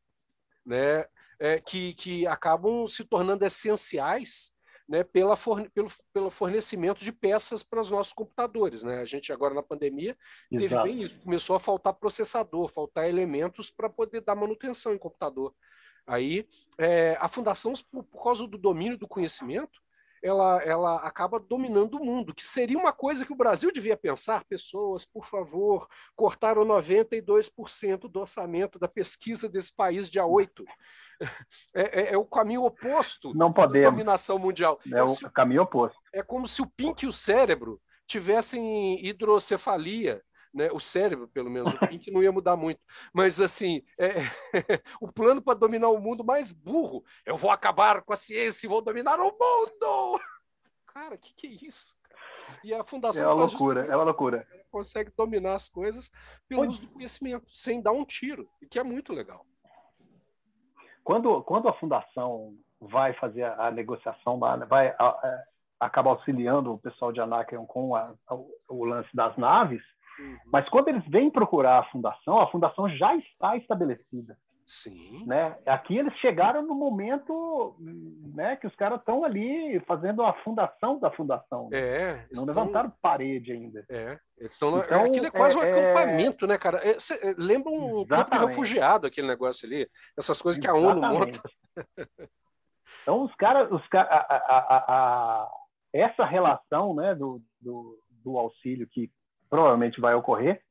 [0.65, 1.05] né,
[1.39, 4.51] é, que, que acabam se tornando essenciais
[4.87, 8.83] né, pela forne pelo, pelo fornecimento de peças para os nossos computadores.
[8.83, 8.99] Né?
[8.99, 10.17] A gente agora na pandemia
[10.51, 10.83] Exato.
[10.83, 15.53] teve bem isso, começou a faltar processador, faltar elementos para poder dar manutenção em computador.
[16.05, 19.81] Aí é, a fundação, por, por causa do domínio do conhecimento,
[20.21, 24.45] ela, ela acaba dominando o mundo, que seria uma coisa que o Brasil devia pensar.
[24.45, 30.63] Pessoas, por favor, cortaram 92% do orçamento da pesquisa desse país dia 8.
[31.75, 33.85] É, é, é o caminho oposto Não podemos.
[33.85, 34.79] da dominação mundial.
[34.91, 35.99] É o se, caminho oposto.
[36.13, 40.21] É como se o pink e o cérebro tivessem hidrocefalia
[40.53, 40.69] né?
[40.71, 42.79] O cérebro, pelo menos, o Pink não ia mudar muito.
[43.11, 44.17] Mas, assim, é,
[45.01, 47.03] o plano para dominar o mundo mais burro.
[47.25, 50.21] Eu vou acabar com a ciência e vou dominar o mundo!
[50.85, 51.95] Cara, o que, que é isso?
[52.63, 54.47] E a fundação é uma loucura, é uma loucura.
[54.69, 56.11] Consegue dominar as coisas
[56.47, 59.45] pelo uso do conhecimento, sem dar um tiro, e que é muito legal.
[61.03, 65.43] Quando, quando a fundação vai fazer a, a negociação lá, vai a, a,
[65.79, 67.91] acaba auxiliando o pessoal de Anacreon com
[68.69, 69.81] o lance das naves,
[70.19, 70.37] Uhum.
[70.51, 74.37] Mas quando eles vêm procurar a fundação, a fundação já está estabelecida.
[74.73, 75.23] Sim.
[75.27, 75.55] Né?
[75.67, 81.11] Aqui eles chegaram no momento né, que os caras estão ali fazendo a fundação da
[81.11, 81.69] fundação.
[81.69, 81.77] Né?
[81.79, 82.45] É, Não estão...
[82.45, 83.85] levantaram parede ainda.
[83.87, 86.79] É, estão então, aquilo é quase é, um é, acampamento, né, cara?
[86.83, 89.87] É, cê, é, lembra um grupo de refugiado, aquele negócio ali.
[90.17, 91.39] Essas coisas que a ONU monta.
[93.03, 95.51] então, os caras, os cara, a, a, a,
[95.93, 99.11] essa relação né, do, do, do auxílio que
[99.51, 100.63] provavelmente vai ocorrer,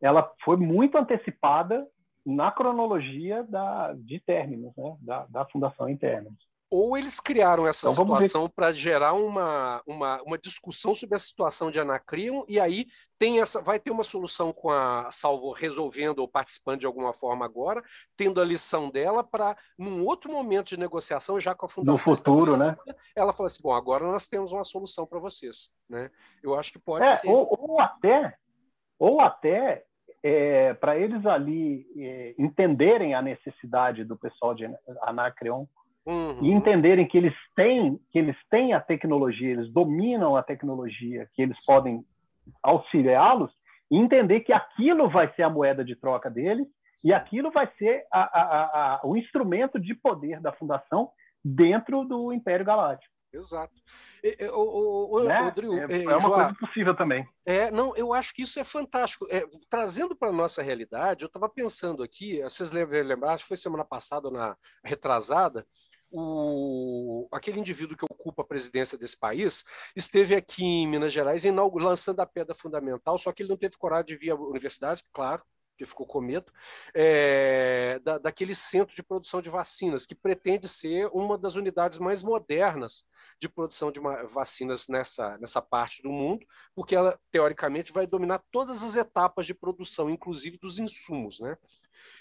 [0.00, 1.86] ela foi muito antecipada
[2.24, 4.96] na cronologia da, de términos, né?
[5.00, 6.38] da, da fundação em términos.
[6.72, 11.70] Ou eles criaram essa então, situação para gerar uma, uma, uma discussão sobre a situação
[11.70, 12.86] de Anacrion, e aí
[13.18, 17.44] tem essa, vai ter uma solução com a Salvo resolvendo ou participando de alguma forma
[17.44, 17.84] agora,
[18.16, 22.10] tendo a lição dela para, num outro momento de negociação, já com a fundação.
[22.10, 22.74] No futuro, né?
[23.14, 25.70] Ela fala assim: bom, agora nós temos uma solução para vocês.
[25.90, 26.10] Né?
[26.42, 27.28] Eu acho que pode é, ser.
[27.28, 28.34] Ou, ou até,
[28.98, 29.84] ou até
[30.22, 34.64] é, para eles ali é, entenderem a necessidade do pessoal de
[35.02, 35.66] Anacreon
[36.06, 36.38] uhum.
[36.42, 41.42] e entenderem que eles têm que eles têm a tecnologia, eles dominam a tecnologia, que
[41.42, 42.04] eles podem
[42.62, 43.52] auxiliá-los,
[43.90, 46.66] e entender que aquilo vai ser a moeda de troca deles
[47.04, 51.10] e aquilo vai ser a, a, a, o instrumento de poder da fundação
[51.44, 53.12] dentro do Império Galáctico.
[53.32, 53.80] Exato.
[54.22, 55.52] É, o, o, né?
[55.88, 57.26] É, é, uma João, coisa possível também.
[57.46, 59.26] É, não, eu acho que isso é fantástico.
[59.30, 63.56] É, trazendo para a nossa realidade, eu estava pensando aqui, vocês lembram, acho que foi
[63.56, 65.66] semana passada, na retrasada,
[66.12, 69.64] o, aquele indivíduo que ocupa a presidência desse país
[69.96, 71.42] esteve aqui em Minas Gerais
[71.74, 75.42] lançando a pedra fundamental, só que ele não teve coragem de vir à universidade, claro,
[75.84, 76.52] que ficou com medo,
[76.94, 82.22] é, da, daquele centro de produção de vacinas, que pretende ser uma das unidades mais
[82.22, 83.04] modernas
[83.40, 88.42] de produção de uma, vacinas nessa, nessa parte do mundo, porque ela, teoricamente, vai dominar
[88.50, 91.40] todas as etapas de produção, inclusive dos insumos.
[91.40, 91.56] Né?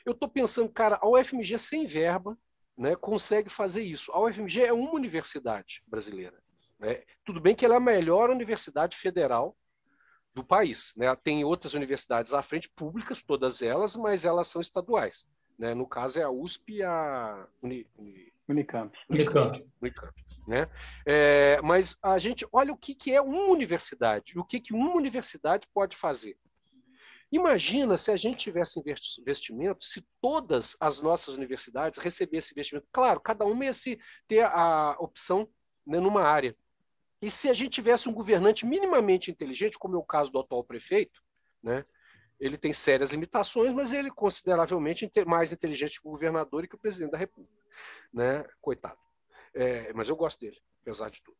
[0.05, 2.37] Eu estou pensando, cara, a UFMG sem verba,
[2.77, 4.11] né, consegue fazer isso.
[4.11, 6.41] A UFMG é uma universidade brasileira.
[6.79, 7.03] Né?
[7.23, 9.55] Tudo bem que ela é a melhor universidade federal
[10.33, 10.93] do país.
[10.95, 11.13] Né?
[11.23, 15.25] Tem outras universidades à frente, públicas, todas elas, mas elas são estaduais.
[15.57, 15.73] Né?
[15.73, 18.97] No caso é a USP e a Uni, Uni, Unicamp.
[19.09, 19.59] Unicamp.
[19.81, 20.13] Unicamp
[20.47, 20.69] né?
[21.05, 24.93] É, mas a gente olha o que, que é uma universidade, o que, que uma
[24.95, 26.37] universidade pode fazer.
[27.31, 28.77] Imagina se a gente tivesse
[29.19, 32.87] investimento, se todas as nossas universidades recebessem investimento.
[32.91, 35.47] Claro, cada uma ia se ter a opção
[35.87, 36.53] né, numa área.
[37.21, 40.63] E se a gente tivesse um governante minimamente inteligente, como é o caso do atual
[40.63, 41.21] prefeito,
[41.61, 41.85] né?
[42.39, 46.75] ele tem sérias limitações, mas ele é consideravelmente mais inteligente que o governador e que
[46.75, 47.63] o presidente da República.
[48.11, 48.43] Né?
[48.59, 48.97] Coitado.
[49.53, 51.37] É, mas eu gosto dele, apesar de tudo.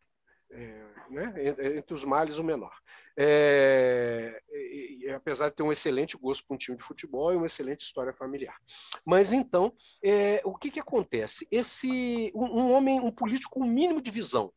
[0.52, 1.34] É, né?
[1.78, 2.78] Entre os males, o menor.
[3.18, 7.38] É, e, e, apesar de ter um excelente gosto para um time de futebol e
[7.38, 8.58] uma excelente história familiar.
[9.06, 9.74] Mas então,
[10.04, 11.48] é, o que, que acontece?
[11.50, 14.54] Esse um, um homem, um político com um mínimo de visão,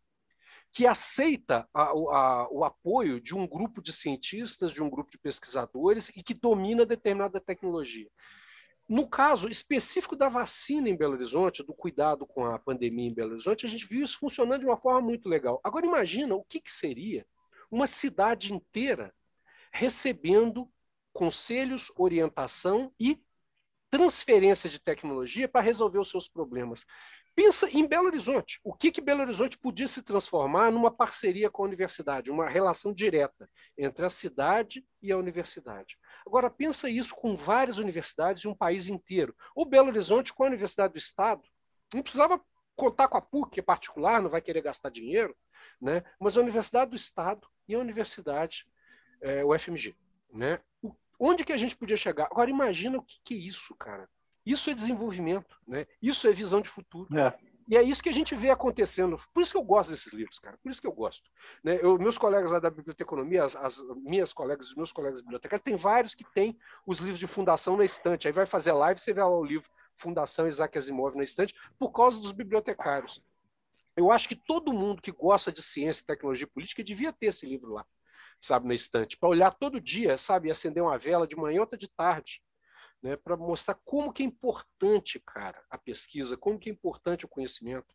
[0.75, 5.17] que aceita a, a, o apoio de um grupo de cientistas, de um grupo de
[5.17, 8.11] pesquisadores e que domina determinada tecnologia.
[8.89, 13.35] No caso específico da vacina em Belo Horizonte, do cuidado com a pandemia em Belo
[13.35, 15.61] Horizonte, a gente viu isso funcionando de uma forma muito legal.
[15.63, 17.25] Agora imagina o que, que seria
[17.71, 19.15] uma cidade inteira
[19.73, 20.69] recebendo
[21.13, 23.23] conselhos, orientação e
[23.91, 26.85] transferência de tecnologia para resolver os seus problemas.
[27.35, 28.61] Pensa em Belo Horizonte.
[28.63, 32.93] O que, que Belo Horizonte podia se transformar numa parceria com a universidade, uma relação
[32.93, 35.99] direta entre a cidade e a universidade.
[36.25, 39.35] Agora, pensa isso com várias universidades de um país inteiro.
[39.55, 41.43] O Belo Horizonte com a Universidade do Estado.
[41.93, 42.41] Não precisava
[42.77, 45.37] contar com a PUC, que é particular, não vai querer gastar dinheiro,
[45.81, 46.03] né?
[46.21, 48.67] mas a Universidade do Estado e a Universidade,
[49.21, 49.95] é, o FMG.
[50.33, 50.61] Né?
[51.19, 52.27] Onde que a gente podia chegar?
[52.27, 54.09] Agora, imagina o que, que é isso, cara.
[54.45, 55.87] Isso é desenvolvimento, né?
[56.03, 57.09] Isso é visão de futuro.
[57.17, 57.35] É.
[57.67, 59.19] E é isso que a gente vê acontecendo.
[59.33, 60.59] Por isso que eu gosto desses livros, cara.
[60.63, 61.31] Por isso que eu gosto.
[61.63, 61.79] Né?
[61.81, 65.77] Eu, meus colegas lá da biblioteconomia, as, as minhas colegas, os meus colegas bibliotecários, tem
[65.77, 68.27] vários que têm os livros de fundação na estante.
[68.27, 71.91] Aí vai fazer live, você vê lá o livro Fundação Isaac Asimov na estante, por
[71.91, 73.23] causa dos bibliotecários.
[73.97, 77.47] Eu acho que todo mundo que gosta de ciência, tecnologia e política devia ter esse
[77.47, 77.87] livro lá,
[78.41, 81.89] sabe, na estante, para olhar todo dia, sabe, acender uma vela de manhã ou de
[81.89, 82.43] tarde
[83.05, 87.29] né, para mostrar como que é importante, cara, a pesquisa, como que é importante o
[87.29, 87.95] conhecimento.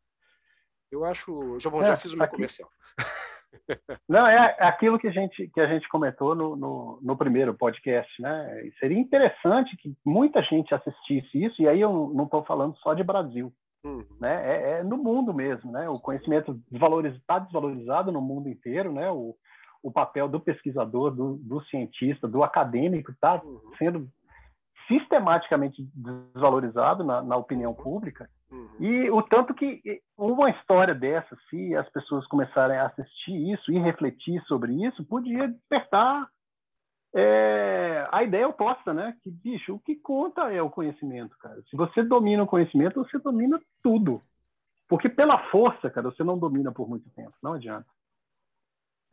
[0.92, 2.36] Eu acho, já, bom, é, já fiz o meu aqui...
[2.36, 2.70] comercial.
[4.08, 8.22] Não, é aquilo que a gente, que a gente comentou no, no, no, primeiro podcast,
[8.22, 8.70] né?
[8.80, 13.04] Seria interessante que muita gente assistisse isso, e aí eu não estou falando só de
[13.04, 13.52] Brasil,
[13.84, 14.06] uhum.
[14.22, 14.46] né?
[14.46, 15.90] É, é, no mundo mesmo, né?
[15.90, 19.10] O conhecimento está desvalorizado no mundo inteiro, né?
[19.10, 19.36] O,
[19.82, 23.62] o papel do pesquisador, do, do cientista, do acadêmico está uhum.
[23.80, 24.12] sendo
[24.90, 28.30] sistematicamente desvalorizado na, na opinião pública.
[28.52, 28.68] Uhum.
[28.80, 33.80] E o tanto que uma história dessa, se as pessoas começarem a assistir isso e
[33.80, 36.28] refletir sobre isso, podia despertar
[37.14, 39.16] é, a ideia oposta, né?
[39.22, 41.62] Que, bicho, o que conta é o conhecimento, cara.
[41.70, 44.22] Se você domina o conhecimento, você domina tudo.
[44.88, 47.34] Porque pela força, cara, você não domina por muito tempo.
[47.42, 47.88] Não adianta.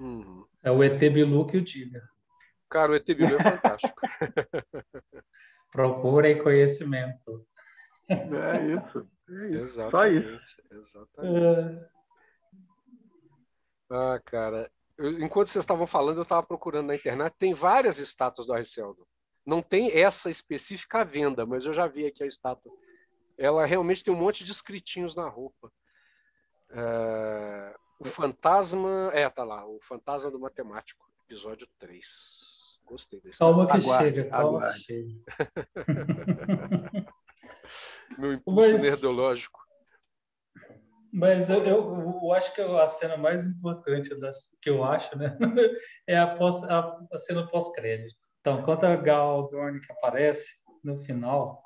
[0.01, 0.45] Uhum.
[0.63, 2.03] É o ET Bilu que o diga.
[2.69, 4.01] Cara, o ET Bilu é fantástico.
[5.71, 7.47] Procurem conhecimento.
[8.09, 9.09] É isso.
[9.29, 9.63] É isso.
[9.63, 9.91] Exatamente.
[9.91, 10.63] Só isso.
[10.71, 11.81] Exatamente.
[11.81, 11.89] É...
[13.91, 14.71] Ah, cara.
[14.97, 17.35] Eu, enquanto vocês estavam falando, eu estava procurando na internet.
[17.39, 19.07] Tem várias estátuas do Arceldo.
[19.45, 22.73] Não tem essa específica à venda, mas eu já vi aqui a estátua.
[23.39, 25.71] Ela realmente tem um monte de escritinhos na roupa.
[26.71, 27.77] É...
[27.99, 29.11] O fantasma.
[29.13, 29.67] É, tá lá.
[29.67, 32.56] O fantasma do matemático, episódio 3.
[32.87, 33.39] Gostei desse.
[33.39, 34.79] Calma que aguarde, chega, calma aguarde.
[34.79, 35.25] que chega.
[38.17, 38.83] Meu impulso Mas...
[38.83, 39.67] nerdológico.
[41.13, 45.37] Mas eu, eu, eu, acho que a cena mais importante das, que eu acho, né,
[46.07, 48.15] é a, pós, a, a cena pós-crédito.
[48.41, 51.63] Então, quando a Gal Dornick aparece no final,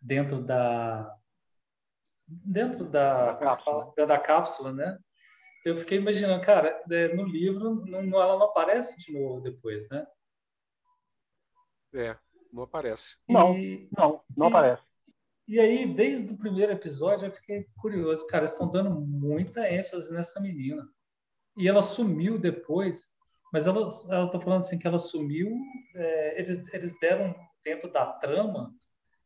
[0.00, 1.12] dentro da
[2.28, 4.98] dentro da da cápsula, da, da cápsula né?
[5.64, 10.06] Eu fiquei imaginando, cara, é, no livro não, ela não aparece de novo depois, né?
[11.96, 12.16] É,
[12.52, 13.16] não aparece.
[13.28, 14.82] Não, e, não, não e, aparece.
[15.48, 18.26] E aí, desde o primeiro episódio, eu fiquei curioso.
[18.26, 20.86] Cara, estão dando muita ênfase nessa menina.
[21.56, 23.08] E ela sumiu depois,
[23.52, 25.56] mas ela, ela tá falando assim que ela sumiu.
[25.94, 27.34] É, eles, eles deram
[27.64, 28.74] dentro da trama,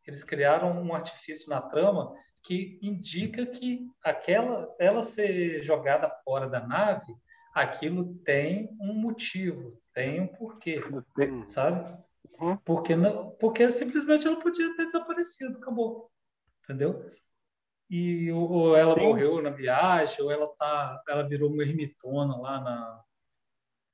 [0.06, 6.66] eles criaram um artifício na trama que indica que aquela, ela ser jogada fora da
[6.66, 7.14] nave,
[7.54, 10.80] aquilo tem um motivo, tem um porquê,
[11.46, 11.90] sabe?
[12.40, 12.56] Uhum.
[12.58, 16.10] Porque, não, porque simplesmente ela podia ter desaparecido, acabou.
[16.62, 17.10] Entendeu?
[17.88, 19.00] E ou ela Sim.
[19.00, 23.04] morreu na viagem, ou ela tá, ela virou uma ermitona lá na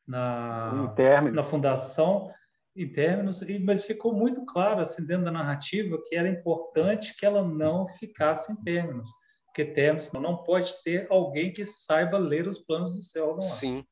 [0.06, 0.94] na,
[1.32, 2.32] na fundação
[2.76, 7.42] em termos, mas ficou muito claro assim dentro da narrativa que era importante que ela
[7.42, 9.10] não ficasse em términos,
[9.46, 13.32] porque términos não pode ter alguém que saiba ler os planos do céu.
[13.32, 13.84] Não Sim,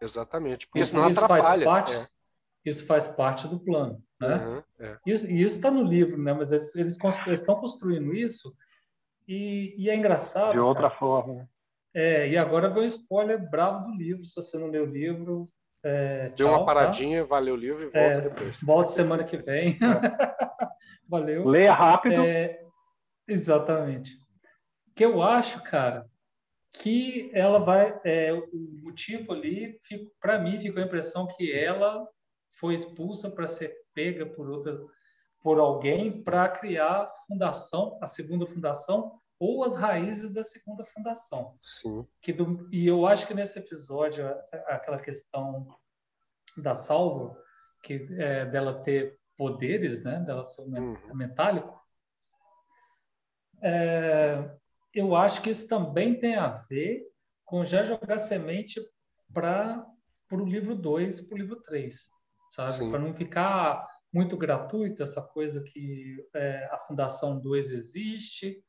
[0.00, 0.66] exatamente.
[0.66, 1.42] Porque isso, isso não atrapalha.
[1.42, 2.08] Faz parte, é
[2.64, 4.02] isso faz parte do plano.
[4.20, 4.36] Né?
[4.36, 4.98] Uhum, é.
[5.06, 6.32] Isso está no livro, né?
[6.32, 6.98] mas eles, eles,
[7.28, 8.54] estão construindo isso
[9.28, 10.52] e, e, é engraçado.
[10.52, 11.48] De outra cara, forma.
[11.94, 14.24] É, e agora vem um spoiler bravo do livro.
[14.24, 15.48] Se você não leu o livro,
[15.84, 16.64] é, Deu uma tá?
[16.64, 17.28] paradinha, tá?
[17.28, 18.62] valeu o livro e volta é, depois.
[18.62, 19.72] Volta semana que vem.
[19.72, 19.76] É.
[21.06, 21.46] valeu.
[21.46, 22.22] Leia rápido.
[22.24, 22.58] É,
[23.28, 24.16] exatamente.
[24.96, 26.06] Que eu acho, cara,
[26.72, 28.00] que ela vai.
[28.02, 28.48] É, o
[28.82, 29.78] motivo ali,
[30.18, 32.08] para mim, ficou a impressão que ela
[32.54, 34.80] foi expulsa para ser pega por outras
[35.44, 41.54] por alguém para criar a fundação, a segunda fundação, ou as raízes da segunda fundação.
[41.60, 42.06] Sim.
[42.22, 44.26] Que do, e eu acho que nesse episódio,
[44.66, 45.68] aquela questão
[46.56, 47.38] da salva,
[47.82, 50.96] que é, dela ter poderes, né, dela ser uhum.
[51.14, 51.78] metálico,
[53.62, 54.50] é,
[54.94, 57.06] eu acho que isso também tem a ver
[57.44, 58.80] com já jogar semente
[59.30, 59.86] para
[60.32, 62.08] o livro 2 e para o livro 3,
[62.54, 62.90] sabe?
[62.90, 68.62] Para não ficar muito gratuito essa coisa que é, a Fundação 2 existe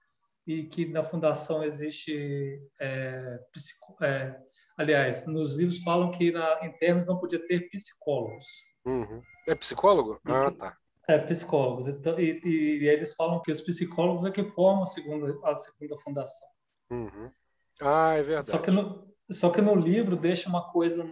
[0.47, 2.59] e que na Fundação existe.
[2.79, 4.35] É, psico, é,
[4.77, 8.45] aliás, nos livros falam que na, em termos não podia ter psicólogos.
[8.85, 9.21] Uhum.
[9.47, 10.19] É psicólogo?
[10.25, 10.77] Ah, tá.
[11.07, 11.87] É, psicólogos.
[11.87, 15.55] Então, e, e, e, eles falam que os psicólogos é que formam a segunda, a
[15.55, 16.47] segunda fundação.
[16.89, 17.31] Uhum.
[17.79, 18.47] Ah, é verdade.
[18.47, 21.03] Só que, no, só que no livro deixa uma coisa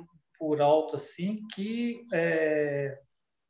[0.44, 3.00] por alto assim que é,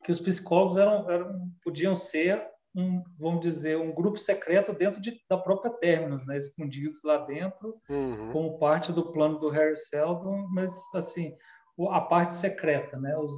[0.04, 5.20] que os psicólogos eram, eram podiam ser um, vamos dizer, um grupo secreto dentro de,
[5.28, 6.38] da própria Terminus, né?
[6.38, 8.32] escondidos lá dentro, uhum.
[8.32, 11.36] como parte do plano do Harry Seldon, mas, assim,
[11.89, 13.16] a parte secreta, né?
[13.16, 13.32] Os,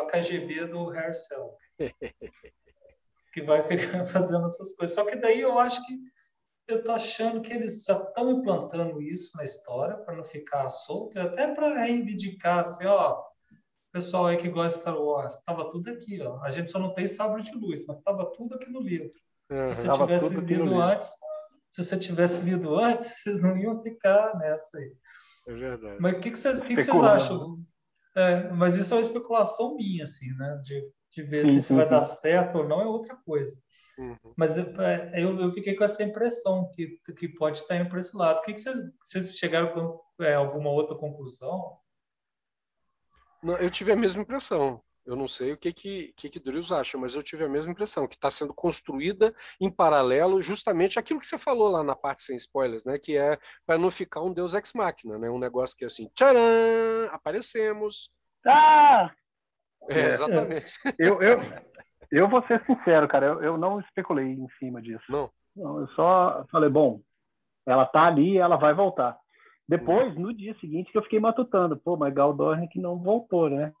[0.00, 1.56] a KGB do Harry Seldon.
[3.32, 3.62] que vai
[4.06, 4.94] fazendo essas coisas.
[4.94, 5.98] Só que daí eu acho que
[6.72, 11.18] eu tô achando que eles já estão implantando isso na história para não ficar solto,
[11.18, 13.22] até para reivindicar assim, ó,
[13.92, 16.40] pessoal aí que gosta de Star Wars, estava tudo aqui, ó.
[16.42, 19.10] A gente só não tem sabre de luz, mas estava tudo aqui no livro.
[19.50, 21.10] É, se você tivesse lido antes,
[21.70, 24.92] se você tivesse lido antes, vocês não iam ficar nessa aí.
[25.46, 25.96] É verdade.
[26.00, 27.58] Mas o que, que, vocês, que, que vocês acham?
[28.16, 30.60] É, mas isso é uma especulação minha, assim, né?
[30.62, 33.60] De, de ver se isso vai dar certo ou não é outra coisa.
[34.00, 34.16] Uhum.
[34.34, 38.16] Mas é, eu, eu fiquei com essa impressão que, que pode estar indo para esse
[38.16, 38.38] lado.
[38.38, 41.76] O que, que vocês, vocês chegaram com é, alguma outra conclusão?
[43.42, 44.82] Não, eu tive a mesma impressão.
[45.04, 47.72] Eu não sei o que que, que, que Durius acha, mas eu tive a mesma
[47.72, 52.22] impressão, que está sendo construída em paralelo justamente aquilo que você falou lá na parte
[52.22, 52.98] sem spoilers, né?
[52.98, 55.28] Que é para não ficar um Deus ex machina, né?
[55.28, 56.40] Um negócio que é assim, tcharam,
[57.10, 58.10] aparecemos.
[58.46, 59.12] Ah!
[59.90, 60.72] É, exatamente.
[60.98, 61.40] Eu, eu,
[62.10, 65.04] eu vou ser sincero, cara, eu, eu não especulei em cima disso.
[65.08, 65.30] Não.
[65.56, 67.00] não eu só falei, bom,
[67.66, 69.18] ela tá ali, ela vai voltar.
[69.68, 73.72] Depois, no dia seguinte, que eu fiquei matutando, pô, mas Galdorn que não voltou, né?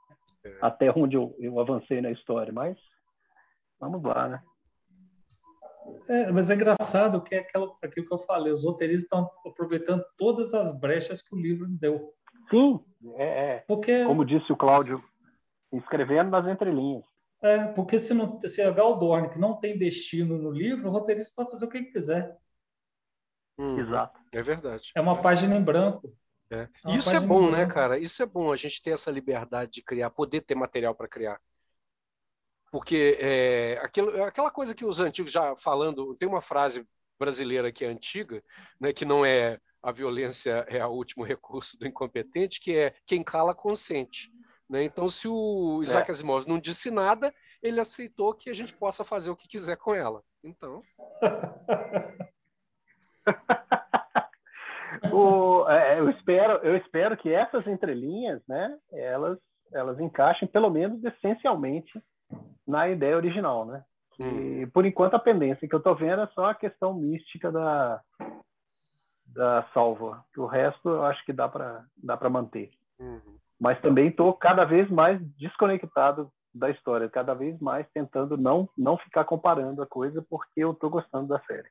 [0.44, 0.58] É.
[0.62, 2.78] Até onde eu, eu avancei na história, mas
[3.80, 4.42] vamos lá, né?
[6.08, 10.04] É, mas é engraçado que é aquilo, aquilo que eu falei, os roteiristas estão aproveitando
[10.16, 12.12] todas as brechas que o livro deu.
[12.48, 12.80] Sim,
[13.16, 13.64] é, é.
[13.66, 15.02] Porque, como disse o Cláudio,
[15.72, 17.04] escrevendo nas entrelinhas.
[17.42, 21.34] É, porque se, não, se é Galdorn que não tem destino no livro, o roteirista
[21.36, 22.36] pode fazer o que quiser.
[23.58, 24.20] Hum, Exato.
[24.32, 24.90] É verdade.
[24.94, 26.14] É uma página em branco.
[26.50, 26.68] É.
[26.84, 27.98] é Isso é bom, né, cara?
[27.98, 31.40] Isso é bom, a gente ter essa liberdade de criar, poder ter material para criar.
[32.70, 36.86] Porque é, aquilo, aquela coisa que os antigos já falando, tem uma frase
[37.18, 38.42] brasileira que é antiga,
[38.80, 43.22] né, que não é a violência é o último recurso do incompetente, que é quem
[43.22, 44.30] cala consente.
[44.70, 44.84] Né?
[44.84, 46.12] Então, se o Isaac é.
[46.12, 49.92] Asimov não disse nada, ele aceitou que a gente possa fazer o que quiser com
[49.92, 50.22] ela.
[50.44, 50.80] Então.
[55.12, 59.38] o, é, eu espero eu espero que essas entrelinhas né elas
[59.72, 62.02] elas encaixem pelo menos essencialmente
[62.66, 64.70] na ideia original né que hum.
[64.72, 68.00] por enquanto a pendência que eu estou vendo é só a questão mística da
[69.26, 73.39] da salva o resto eu acho que dá para dá manter uhum.
[73.60, 78.98] Mas também estou cada vez mais desconectado da história cada vez mais tentando não não
[78.98, 81.68] ficar comparando a coisa porque eu estou gostando da série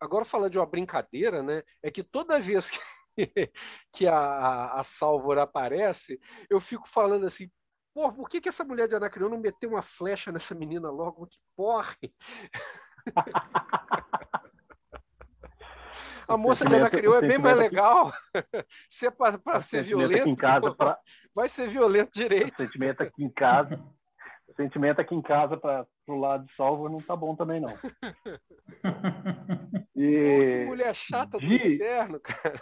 [0.00, 1.62] agora falando de uma brincadeira, né?
[1.82, 2.78] É que toda vez que,
[3.92, 7.50] que a, a Salvor aparece, eu fico falando assim,
[7.94, 11.26] pô, por que, que essa mulher de Anacreon não meteu uma flecha nessa menina logo?
[11.26, 12.14] Que porre!
[16.28, 18.12] A moça de Anacreon é bem mais legal.
[18.88, 20.98] Se é para ser violento, em casa pra...
[21.34, 22.54] vai ser violento direito.
[22.54, 23.80] O sentimento aqui em casa,
[24.48, 27.74] o sentimento aqui em casa para o lado de salvo não tá bom também não.
[29.96, 32.60] E Pô, que mulher chata de, do inferno, cara.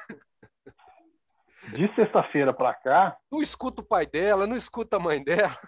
[1.70, 3.16] De sexta-feira para cá.
[3.30, 5.58] Não escuta o pai dela, não escuta a mãe dela.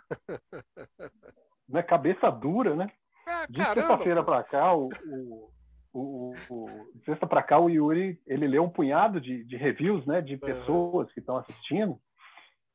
[1.69, 2.89] Né, cabeça dura, né?
[3.27, 5.51] Ah, de sexta-feira para cá, o, o,
[5.97, 6.69] o, o,
[7.05, 11.11] sexta para cá, o Yuri ele leu um punhado de, de reviews, né, de pessoas
[11.13, 11.99] que estão assistindo,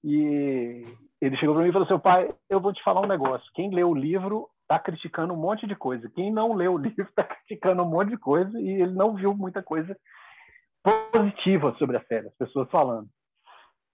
[0.03, 0.82] e
[1.22, 3.47] ele chegou para mim e falou: "Seu assim, pai, eu vou te falar um negócio.
[3.53, 6.09] Quem leu o livro está criticando um monte de coisa.
[6.15, 9.36] Quem não leu o livro está criticando um monte de coisa e ele não viu
[9.36, 9.95] muita coisa
[11.13, 13.07] positiva sobre a série, as pessoas falando.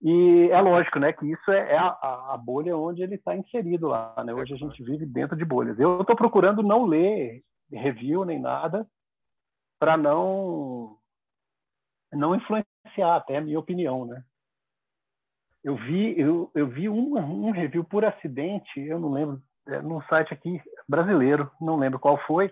[0.01, 1.87] E é lógico, né, que isso é, é a,
[2.33, 4.13] a, bolha onde ele está inserido lá.
[4.23, 4.31] Né?
[4.31, 5.77] Hoje a gente vive dentro de bolhas.
[5.79, 8.87] Eu estou procurando não ler review nem nada
[9.79, 10.97] para não
[12.11, 14.23] não influenciar até a minha opinião, né?
[15.63, 20.01] Eu vi eu, eu vi um, um review por acidente, eu não lembro, é, num
[20.03, 22.49] site aqui brasileiro, não lembro qual foi,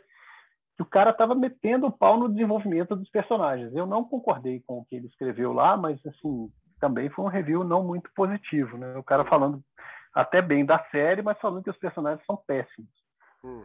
[0.76, 3.74] que o cara estava metendo o pau no desenvolvimento dos personagens.
[3.74, 7.64] Eu não concordei com o que ele escreveu lá, mas assim também foi um review
[7.64, 8.98] não muito positivo, né?
[8.98, 9.64] O cara falando
[10.14, 12.90] até bem da série, mas falando que os personagens são péssimos.
[13.44, 13.64] Hum.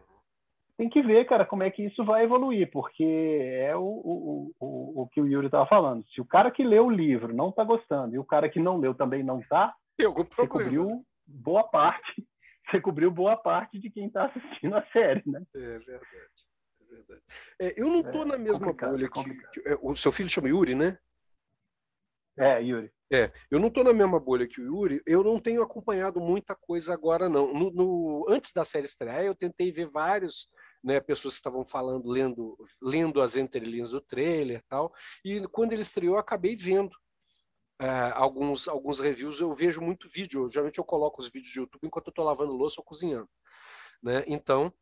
[0.80, 5.02] Tem que ver, cara, como é que isso vai evoluir, porque é o, o, o,
[5.02, 6.02] o que o Yuri estava falando.
[6.08, 8.78] Se o cara que leu o livro não está gostando e o cara que não
[8.78, 12.26] leu também não está, você cobriu boa parte,
[12.70, 15.42] você cobriu boa parte de quem está assistindo a série, né?
[15.54, 16.00] É verdade.
[16.80, 17.22] É verdade.
[17.60, 20.48] É, eu não estou é, na mesma bolha que, que, é, o seu filho chama
[20.48, 20.96] Yuri, né?
[22.38, 22.90] É, Yuri.
[23.12, 26.54] É, eu não estou na mesma bolha que o Yuri, eu não tenho acompanhado muita
[26.54, 27.52] coisa agora, não.
[27.52, 30.48] No, no, antes da série estrear, eu tentei ver vários
[30.82, 34.92] né, pessoas que estavam falando, lendo, lendo as entrelinhas do trailer e tal,
[35.24, 36.94] e quando ele estreou, acabei vendo
[37.80, 41.86] uh, alguns, alguns reviews, eu vejo muito vídeo, geralmente eu coloco os vídeos de YouTube
[41.86, 43.28] enquanto eu estou lavando louça ou cozinhando.
[44.02, 44.24] Né?
[44.26, 44.72] Então,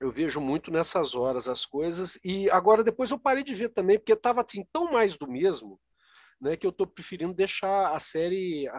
[0.00, 3.98] eu vejo muito nessas horas as coisas, e agora depois eu parei de ver também,
[3.98, 5.80] porque estava assim, tão mais do mesmo,
[6.40, 8.78] né, que eu estou preferindo deixar a série a,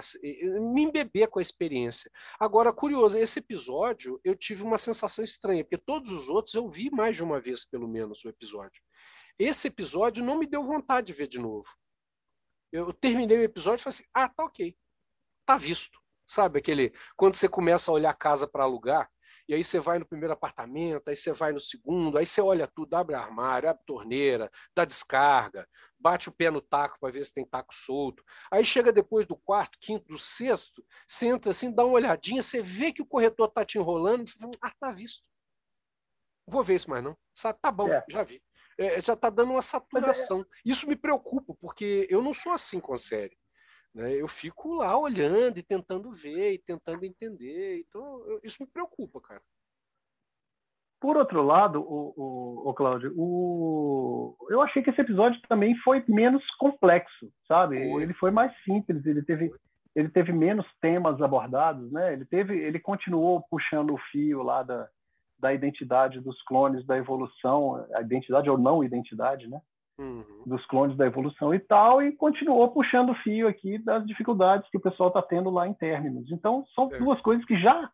[0.73, 2.09] me embeber com a experiência.
[2.39, 6.89] Agora, curioso, esse episódio eu tive uma sensação estranha, porque todos os outros eu vi
[6.89, 8.81] mais de uma vez, pelo menos, o episódio.
[9.37, 11.67] Esse episódio não me deu vontade de ver de novo.
[12.71, 14.75] Eu terminei o episódio e falei assim: ah, tá ok,
[15.45, 15.99] tá visto.
[16.25, 19.09] Sabe aquele quando você começa a olhar a casa para alugar
[19.49, 22.67] e aí você vai no primeiro apartamento, aí você vai no segundo, aí você olha
[22.67, 25.67] tudo, abre armário, abre torneira, dá descarga,
[25.99, 28.23] bate o pé no taco para ver se tem taco solto.
[28.51, 32.61] Aí chega depois do quarto, quinto, do sexto, você entra assim, dá uma olhadinha, você
[32.61, 35.23] vê que o corretor tá te enrolando, você fala, ah, tá visto.
[36.47, 37.17] Vou ver isso mais não.
[37.61, 38.03] Tá bom, é.
[38.09, 38.41] já vi.
[38.77, 40.45] É, já tá dando uma é saturação.
[40.65, 43.37] Isso me preocupa, porque eu não sou assim com a série.
[43.93, 44.15] Né?
[44.15, 47.79] Eu fico lá olhando e tentando ver e tentando entender.
[47.79, 49.43] Então, eu, isso me preocupa, cara.
[50.99, 56.03] Por outro lado, o, o, o Cláudio, o, eu achei que esse episódio também foi
[56.07, 57.77] menos complexo, sabe?
[57.77, 59.51] Ele foi mais simples, ele teve,
[59.95, 62.11] ele teve menos temas abordados, né?
[62.11, 64.87] Ele teve, ele continuou puxando o fio lá da,
[65.39, 69.61] da identidade dos clones, da evolução, a identidade ou não identidade, né?
[69.99, 70.23] uhum.
[70.45, 74.77] dos clones da evolução e tal, e continuou puxando o fio aqui das dificuldades que
[74.77, 76.31] o pessoal está tendo lá em términos.
[76.31, 76.97] Então, são é.
[76.97, 77.89] duas coisas que já,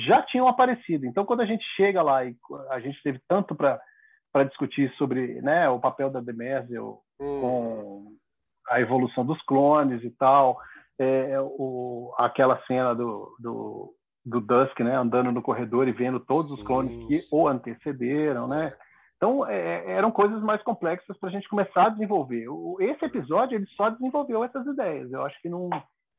[0.00, 1.06] já tinham aparecido.
[1.06, 2.36] Então, quando a gente chega lá e
[2.70, 7.40] a gente teve tanto para discutir sobre né, o papel da Demerzel uhum.
[7.40, 8.16] com
[8.68, 10.58] a evolução dos clones e tal,
[10.98, 13.94] é, o, aquela cena do, do,
[14.24, 18.46] do Dusk, né, andando no corredor e vendo todos sim, os clones que o antecederam,
[18.46, 18.72] né?
[19.16, 22.48] Então, é, é, eram coisas mais complexas para a gente começar a desenvolver.
[22.48, 25.12] O, esse episódio ele só desenvolveu essas ideias.
[25.12, 25.68] Eu acho que não,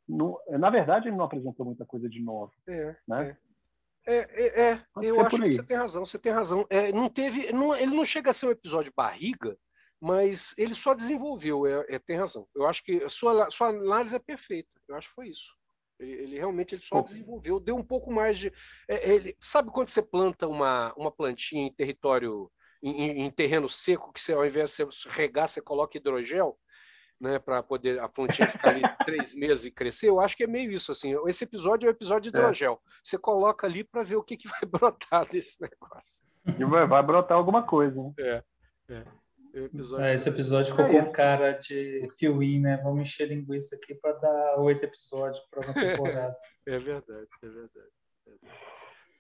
[0.08, 2.52] não, na verdade, ele não apresentou muita coisa de novo.
[2.68, 3.30] É, né?
[3.30, 3.51] é.
[4.06, 6.66] É, é, é eu acho que você tem razão, você tem razão.
[6.70, 9.58] É, não teve, não, ele não chega a ser um episódio barriga,
[10.02, 12.48] mas ele só desenvolveu, é, é, tem razão.
[12.56, 14.70] Eu acho que a sua, sua análise é perfeita.
[14.88, 15.56] Eu acho que foi isso.
[16.00, 18.52] Ele, ele realmente ele só desenvolveu, deu um pouco mais de.
[18.88, 22.52] É, ele, sabe quando você planta uma, uma plantinha em território
[22.82, 26.58] em, em, terreno seco, que você, ao invés de você regar, você coloca hidrogel,
[27.22, 30.10] né, para poder a plantinha ficar ali três meses e crescer.
[30.10, 31.16] Eu acho que é meio isso assim.
[31.28, 32.40] Esse episódio é o episódio de é.
[32.42, 32.74] hidrogel.
[32.74, 32.92] É.
[33.04, 36.26] Você coloca ali para ver o que, que vai brotar desse negócio.
[36.58, 38.02] E vai, vai brotar alguma coisa.
[38.02, 38.14] Né?
[38.20, 38.44] É.
[38.90, 39.04] é.
[39.54, 40.06] Episódio...
[40.06, 42.78] É, esse episódio ficou com cara de fill-in, né?
[42.78, 46.36] Vamos encher linguiça aqui para dar oito episódios para uma temporada.
[46.68, 47.90] É verdade, é verdade.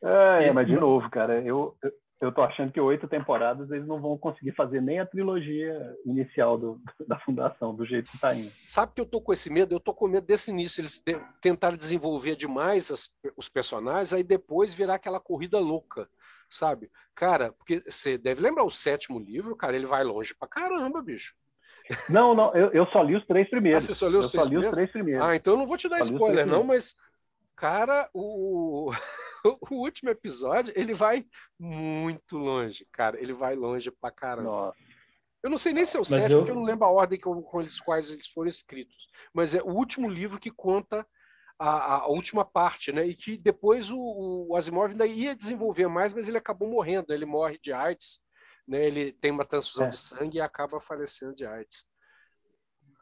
[0.03, 1.75] É, é, mas de novo, cara, eu,
[2.21, 6.55] eu tô achando que oito temporadas eles não vão conseguir fazer nem a trilogia inicial
[6.57, 8.43] do, da fundação, do jeito que está indo.
[8.43, 9.73] Sabe que eu tô com esse medo?
[9.73, 14.23] Eu tô com medo desse início, eles de, tentaram desenvolver demais as, os personagens, aí
[14.23, 16.07] depois virar aquela corrida louca,
[16.47, 16.91] sabe?
[17.15, 21.33] Cara, porque você deve lembrar o sétimo livro, cara, ele vai longe pra caramba, bicho.
[22.07, 23.83] Não, não, eu, eu só li os três primeiros.
[23.83, 24.71] Ah, você só leu os, eu três, só li primeiros?
[24.71, 25.25] os três primeiros?
[25.25, 26.95] Ah, então eu não vou te dar só spoiler, não, mas,
[27.55, 28.91] cara, o.
[29.71, 31.25] o último episódio, ele vai
[31.59, 33.19] muito longe, cara.
[33.19, 34.49] Ele vai longe pra caramba.
[34.49, 34.77] Nossa.
[35.43, 36.37] Eu não sei nem se é o sétimo, eu...
[36.39, 39.07] porque eu não lembro a ordem com, com eles, quais eles foram escritos.
[39.33, 41.05] Mas é o último livro que conta
[41.57, 43.05] a, a última parte, né?
[43.05, 43.97] E que depois o,
[44.49, 47.11] o, Asimov ainda ia desenvolver mais, mas ele acabou morrendo.
[47.11, 48.19] Ele morre de AIDS,
[48.67, 48.85] né?
[48.85, 49.89] Ele tem uma transfusão é.
[49.89, 51.85] de sangue e acaba falecendo de AIDS.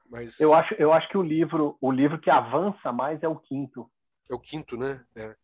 [0.10, 3.38] Mas eu acho, eu acho que o livro, o livro que avança mais é o
[3.38, 3.90] quinto.
[4.30, 5.03] É o quinto, né?
[5.16, 5.36] É,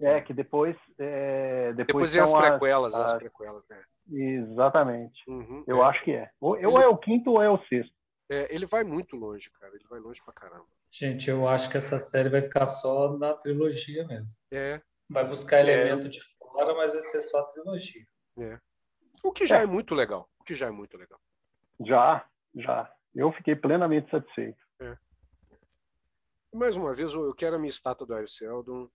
[0.00, 3.82] é que depois, é, depois, depois é as prequelas, as, as prequelas, né?
[4.10, 5.22] Exatamente.
[5.28, 5.86] Uhum, eu é.
[5.86, 6.30] acho que é.
[6.40, 6.66] Ou, ele...
[6.66, 7.94] ou, é o quinto ou é o sexto.
[8.28, 9.72] É, ele vai muito longe, cara.
[9.74, 10.66] Ele vai longe pra caramba.
[10.90, 14.36] Gente, eu acho que essa série vai ficar só na trilogia mesmo.
[14.50, 14.80] É.
[15.08, 18.04] Vai buscar elemento de fora, mas vai ser só a trilogia.
[18.38, 18.58] É.
[19.22, 19.62] O que já é.
[19.62, 20.28] é muito legal.
[20.40, 21.20] O que já é muito legal.
[21.84, 22.92] Já, já.
[23.14, 24.58] Eu fiquei plenamente satisfeito.
[24.80, 24.96] É.
[26.52, 28.88] Mais uma vez, eu quero a minha estátua do Ari Seldon.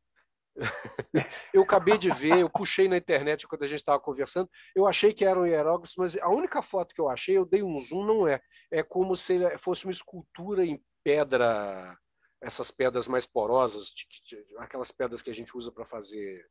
[1.53, 5.13] Eu acabei de ver, eu puxei na internet quando a gente estava conversando, eu achei
[5.13, 8.27] que eram hieróglifos, mas a única foto que eu achei, eu dei um zoom, não
[8.27, 8.41] é.
[8.71, 11.97] É como se fosse uma escultura em pedra,
[12.41, 16.45] essas pedras mais porosas, de, de, aquelas pedras que a gente usa para fazer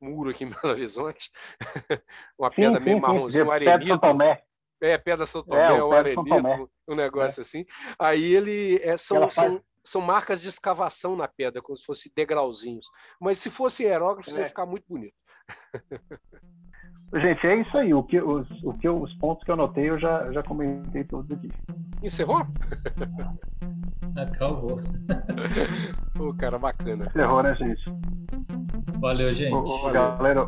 [0.00, 1.30] muro aqui em Belo Horizonte.
[2.38, 4.00] uma pedra sim, meio marronzinha, um arenito.
[4.82, 7.42] É, pedra São Tomé, é, um arenito, um negócio é.
[7.42, 7.64] assim.
[7.98, 9.28] Aí ele é, são,
[9.84, 12.86] são, marcas de escavação na pedra, como se fossem degrauzinhos.
[13.20, 14.40] Mas se fosse hierógrafo, é.
[14.40, 15.14] ia ficar muito bonito.
[17.14, 17.94] Gente, é isso aí.
[17.94, 21.30] O que, os, o que, os pontos que eu anotei, eu já, já comentei todos
[21.30, 21.48] aqui.
[22.02, 22.40] Encerrou?
[24.16, 24.80] Acabou.
[26.14, 27.06] Pô, cara, bacana.
[27.06, 27.82] Encerrou, né, gente?
[28.98, 29.52] Valeu, gente.
[29.52, 30.46] Ô, galera,